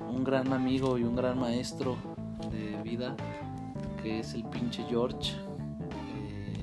un 0.00 0.24
gran 0.24 0.52
amigo 0.52 0.98
y 0.98 1.04
un 1.04 1.14
gran 1.14 1.38
maestro 1.38 2.13
de 2.54 2.82
vida, 2.82 3.16
que 4.02 4.20
es 4.20 4.34
el 4.34 4.44
pinche 4.44 4.84
George, 4.88 5.34
eh, 6.14 6.54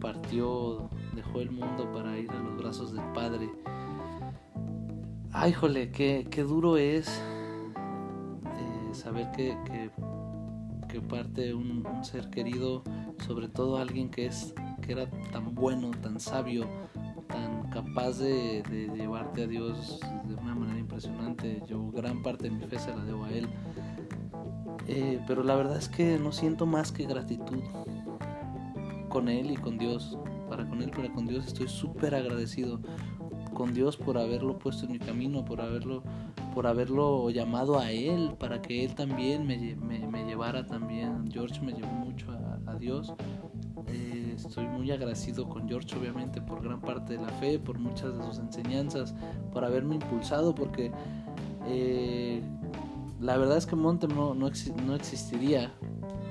partió, 0.00 0.90
dejó 1.14 1.40
el 1.40 1.50
mundo 1.50 1.90
para 1.92 2.18
ir 2.18 2.30
a 2.30 2.38
los 2.38 2.56
brazos 2.56 2.92
del 2.92 3.04
Padre. 3.12 3.48
Ay, 5.32 5.52
jole, 5.52 5.90
qué, 5.90 6.26
qué 6.30 6.42
duro 6.42 6.76
es 6.76 7.22
saber 8.92 9.30
que, 9.32 9.56
que, 10.88 11.00
parte 11.00 11.54
un, 11.54 11.84
ser 12.02 12.30
querido, 12.30 12.84
sobre 13.26 13.48
todo 13.48 13.78
alguien 13.78 14.10
que, 14.10 14.26
es, 14.26 14.54
que 14.82 14.92
era 14.92 15.08
tan 15.32 15.54
bueno, 15.54 15.90
tan 16.02 16.20
sabio, 16.20 16.66
tan 17.28 17.68
capaz 17.70 18.18
de, 18.18 18.62
llevarte 18.94 19.44
a 19.44 19.46
Dios 19.46 20.00
de 20.24 20.34
una 20.34 20.54
manera 20.54 20.78
impresionante. 20.78 21.62
Yo 21.66 21.90
gran 21.90 22.22
parte 22.22 22.44
de 22.44 22.50
mi 22.50 22.64
fe 22.66 22.78
se 22.78 22.94
la 22.94 23.04
debo 23.04 23.24
a 23.24 23.32
Él. 23.32 23.48
Eh, 24.88 25.20
pero 25.26 25.42
la 25.42 25.54
verdad 25.56 25.76
es 25.76 25.88
que 25.88 26.18
no 26.18 26.32
siento 26.32 26.66
más 26.66 26.92
que 26.92 27.06
gratitud 27.06 27.62
con 29.08 29.28
Él 29.28 29.50
y 29.50 29.56
con 29.56 29.78
Dios. 29.78 30.18
Para 30.48 30.68
con 30.68 30.82
Él, 30.82 30.90
para 30.90 31.12
con 31.12 31.26
Dios 31.26 31.46
estoy 31.46 31.68
súper 31.68 32.14
agradecido 32.14 32.80
con 33.54 33.74
Dios 33.74 33.96
por 33.96 34.18
haberlo 34.18 34.58
puesto 34.58 34.86
en 34.86 34.92
mi 34.92 34.98
camino, 34.98 35.44
por 35.44 35.60
haberlo 35.60 36.02
por 36.54 36.66
haberlo 36.66 37.30
llamado 37.30 37.78
a 37.78 37.90
él, 37.90 38.34
para 38.38 38.60
que 38.60 38.84
él 38.84 38.94
también 38.94 39.46
me, 39.46 39.74
me, 39.76 40.24
llevara 40.24 40.66
también. 40.66 41.30
George 41.32 41.60
me 41.62 41.72
llevó 41.72 41.92
mucho 41.92 42.30
a, 42.30 42.70
a 42.70 42.74
Dios. 42.76 43.14
Eh, 43.88 44.34
estoy 44.36 44.66
muy 44.66 44.90
agradecido 44.90 45.48
con 45.48 45.68
George, 45.68 45.96
obviamente, 45.96 46.40
por 46.40 46.62
gran 46.62 46.80
parte 46.80 47.14
de 47.16 47.22
la 47.22 47.28
fe, 47.28 47.58
por 47.58 47.78
muchas 47.78 48.16
de 48.16 48.24
sus 48.24 48.38
enseñanzas, 48.38 49.14
por 49.52 49.64
haberme 49.64 49.94
impulsado, 49.94 50.54
porque 50.54 50.92
eh, 51.66 52.42
la 53.22 53.36
verdad 53.36 53.56
es 53.56 53.66
que 53.66 53.76
Montem 53.76 54.10
no, 54.10 54.34
no, 54.34 54.50
no 54.84 54.94
existiría 54.94 55.72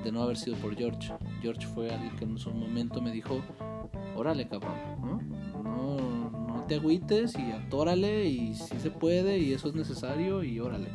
de 0.04 0.12
no 0.12 0.22
haber 0.22 0.36
sido 0.36 0.56
por 0.56 0.76
George. 0.76 1.12
George 1.40 1.66
fue 1.66 1.90
alguien 1.90 2.14
que 2.16 2.24
en 2.24 2.38
su 2.38 2.50
momento 2.50 3.00
me 3.00 3.10
dijo, 3.10 3.40
órale 4.14 4.46
cabrón, 4.46 4.74
¿no? 5.02 5.42
te 6.68 6.76
agüites 6.76 7.36
y 7.38 7.50
atórale 7.50 8.26
y 8.26 8.54
si 8.54 8.78
se 8.78 8.90
puede 8.90 9.38
y 9.38 9.52
eso 9.52 9.68
es 9.68 9.74
necesario 9.74 10.44
y 10.44 10.60
órale. 10.60 10.88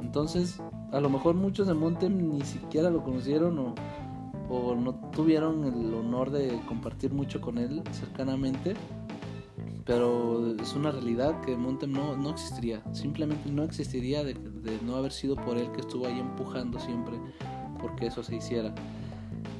Entonces, 0.00 0.62
a 0.92 1.00
lo 1.00 1.10
mejor 1.10 1.34
muchos 1.34 1.66
de 1.66 1.74
Montem 1.74 2.16
ni 2.16 2.42
siquiera 2.42 2.90
lo 2.90 3.02
conocieron 3.02 3.58
o, 3.58 3.74
o 4.48 4.74
no 4.74 4.94
tuvieron 5.10 5.64
el 5.64 5.92
honor 5.94 6.30
de 6.30 6.60
compartir 6.68 7.12
mucho 7.12 7.40
con 7.40 7.58
él 7.58 7.82
cercanamente. 7.90 8.74
Pero 9.86 10.54
es 10.60 10.74
una 10.74 10.90
realidad 10.90 11.40
que 11.42 11.56
Montem 11.56 11.92
no, 11.92 12.16
no 12.16 12.30
existiría. 12.30 12.82
Simplemente 12.92 13.48
no 13.50 13.62
existiría 13.62 14.24
de, 14.24 14.34
no 14.84 14.96
haber 14.96 15.12
sido 15.12 15.36
por 15.36 15.56
él 15.56 15.70
que 15.72 15.80
estuvo 15.80 16.06
ahí 16.06 16.18
empujando 16.18 16.78
siempre 16.80 17.16
porque 17.80 18.06
eso 18.06 18.22
se 18.22 18.36
hiciera. 18.36 18.74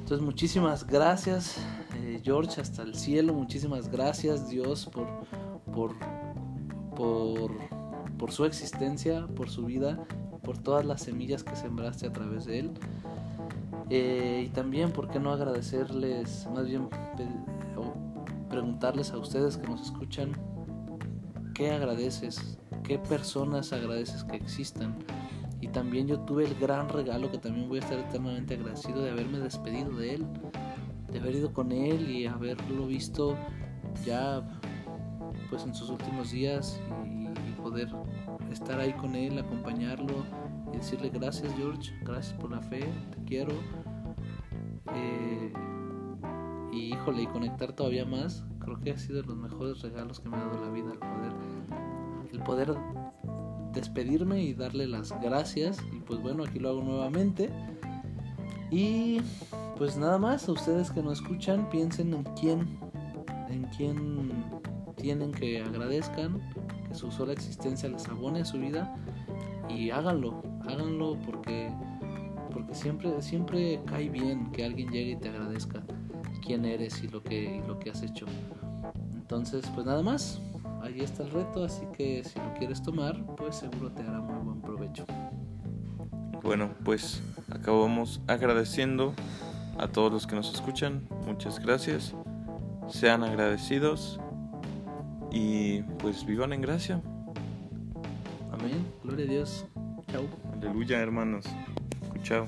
Entonces 0.01 0.23
muchísimas 0.23 0.85
gracias 0.85 1.57
eh, 1.95 2.21
George 2.23 2.61
hasta 2.61 2.83
el 2.83 2.95
cielo, 2.95 3.33
muchísimas 3.33 3.89
gracias 3.89 4.49
Dios 4.49 4.85
por, 4.85 5.07
por, 5.73 5.95
por, 6.95 7.51
por 8.17 8.31
su 8.31 8.45
existencia, 8.45 9.27
por 9.27 9.49
su 9.49 9.65
vida, 9.65 10.05
por 10.43 10.57
todas 10.57 10.85
las 10.85 11.01
semillas 11.01 11.43
que 11.43 11.55
sembraste 11.55 12.07
a 12.07 12.13
través 12.13 12.45
de 12.45 12.59
él. 12.59 12.71
Eh, 13.89 14.43
y 14.45 14.49
también, 14.49 14.91
¿por 14.91 15.09
qué 15.09 15.19
no 15.19 15.31
agradecerles, 15.31 16.47
más 16.53 16.67
bien 16.67 16.89
preguntarles 18.67 19.11
a 19.11 19.17
ustedes 19.17 19.55
que 19.55 19.65
nos 19.65 19.81
escuchan, 19.81 20.33
qué 21.53 21.71
agradeces, 21.71 22.59
qué 22.83 22.99
personas 22.99 23.71
agradeces 23.71 24.25
que 24.25 24.35
existan, 24.35 24.97
Y 25.61 25.69
también 25.69 26.05
yo 26.05 26.19
tuve 26.19 26.43
el 26.43 26.53
gran 26.55 26.89
regalo 26.89 27.31
que 27.31 27.37
también 27.37 27.69
voy 27.69 27.77
a 27.77 27.81
estar 27.81 27.97
eternamente 27.97 28.55
agradecido 28.55 29.01
de 29.01 29.11
haberme 29.11 29.39
despedido 29.39 29.95
de 29.95 30.15
él, 30.15 30.25
de 31.09 31.19
haber 31.19 31.35
ido 31.35 31.53
con 31.53 31.71
él 31.71 32.11
y 32.11 32.25
haberlo 32.25 32.87
visto 32.87 33.37
ya 34.05 34.43
pues 35.49 35.63
en 35.63 35.73
sus 35.73 35.89
últimos 35.89 36.31
días 36.31 36.81
y, 37.05 37.27
poder 37.61 37.89
estar 38.51 38.79
ahí 38.79 38.93
con 38.93 39.15
él, 39.15 39.39
acompañarlo 39.39 40.25
y 40.73 40.77
decirle 40.77 41.09
gracias 41.09 41.53
George, 41.55 41.93
gracias 42.03 42.33
por 42.33 42.51
la 42.51 42.61
fe, 42.61 42.81
te 43.11 43.23
quiero. 43.25 43.53
Eh, 44.93 45.53
y 46.71 46.93
híjole, 46.93 47.23
y 47.23 47.27
conectar 47.27 47.73
todavía 47.73 48.05
más, 48.05 48.45
creo 48.67 48.79
que 48.81 48.91
ha 48.91 48.97
sido 48.97 49.21
de 49.21 49.27
los 49.27 49.37
mejores 49.37 49.81
regalos 49.81 50.19
que 50.19 50.27
me 50.27 50.35
ha 50.35 50.41
dado 50.41 50.65
la 50.65 50.71
vida, 50.71 50.91
el 50.91 50.99
poder, 50.99 51.33
el 52.33 52.43
poder 52.43 52.77
despedirme 53.71 54.43
y 54.43 54.53
darle 54.53 54.87
las 54.87 55.17
gracias. 55.21 55.77
Y 55.93 56.01
pues 56.01 56.21
bueno, 56.21 56.43
aquí 56.43 56.59
lo 56.59 56.69
hago 56.69 56.83
nuevamente. 56.83 57.49
Y 58.69 59.21
pues 59.77 59.97
nada 59.97 60.17
más, 60.17 60.49
a 60.49 60.51
ustedes 60.51 60.91
que 60.91 61.01
nos 61.01 61.21
escuchan, 61.21 61.69
piensen 61.69 62.13
en 62.13 62.23
quién, 62.39 62.77
en 63.49 63.63
quién 63.77 64.33
tienen 64.97 65.31
que 65.31 65.61
agradezcan, 65.61 66.41
que 66.89 66.93
su 66.93 67.09
sola 67.09 67.31
existencia 67.31 67.87
les 67.87 68.05
abone 68.09 68.41
a 68.41 68.45
su 68.45 68.59
vida 68.59 68.93
y 69.69 69.91
háganlo, 69.91 70.41
háganlo 70.67 71.17
porque 71.25 71.71
porque 72.51 72.73
siempre 72.73 73.21
siempre 73.21 73.79
cae 73.85 74.09
bien 74.09 74.51
que 74.51 74.65
alguien 74.65 74.89
llegue 74.89 75.11
y 75.11 75.15
te 75.17 75.29
agradezca 75.29 75.83
quién 76.47 76.63
eres 76.63 77.03
y 77.03 77.09
lo 77.09 77.21
que 77.21 77.57
y 77.57 77.67
lo 77.67 77.77
que 77.77 77.89
has 77.89 78.01
hecho. 78.01 78.25
Entonces, 79.13 79.65
pues 79.75 79.85
nada 79.85 80.01
más 80.01 80.39
ahí 80.81 81.01
está 81.01 81.23
el 81.23 81.31
reto, 81.31 81.65
así 81.65 81.85
que 81.95 82.23
si 82.23 82.39
lo 82.39 82.53
quieres 82.53 82.81
tomar, 82.81 83.21
pues 83.35 83.57
seguro 83.57 83.91
te 83.91 84.01
hará 84.01 84.21
muy 84.21 84.45
buen 84.45 84.61
provecho. 84.61 85.05
Bueno, 86.41 86.69
pues 86.85 87.21
acabamos 87.51 88.21
agradeciendo 88.27 89.13
a 89.77 89.89
todos 89.89 90.11
los 90.11 90.25
que 90.25 90.37
nos 90.37 90.53
escuchan. 90.53 91.05
Muchas 91.25 91.59
gracias. 91.59 92.15
Sean 92.87 93.23
agradecidos 93.23 94.17
y 95.29 95.81
pues 95.99 96.25
vivan 96.25 96.53
en 96.53 96.61
gracia. 96.61 97.01
Amén. 98.53 98.87
Gloria 99.03 99.25
a 99.25 99.29
Dios. 99.29 99.65
Chao. 100.09 100.23
Aleluya, 100.53 100.99
hermanos. 100.99 101.45
Chao. 102.23 102.45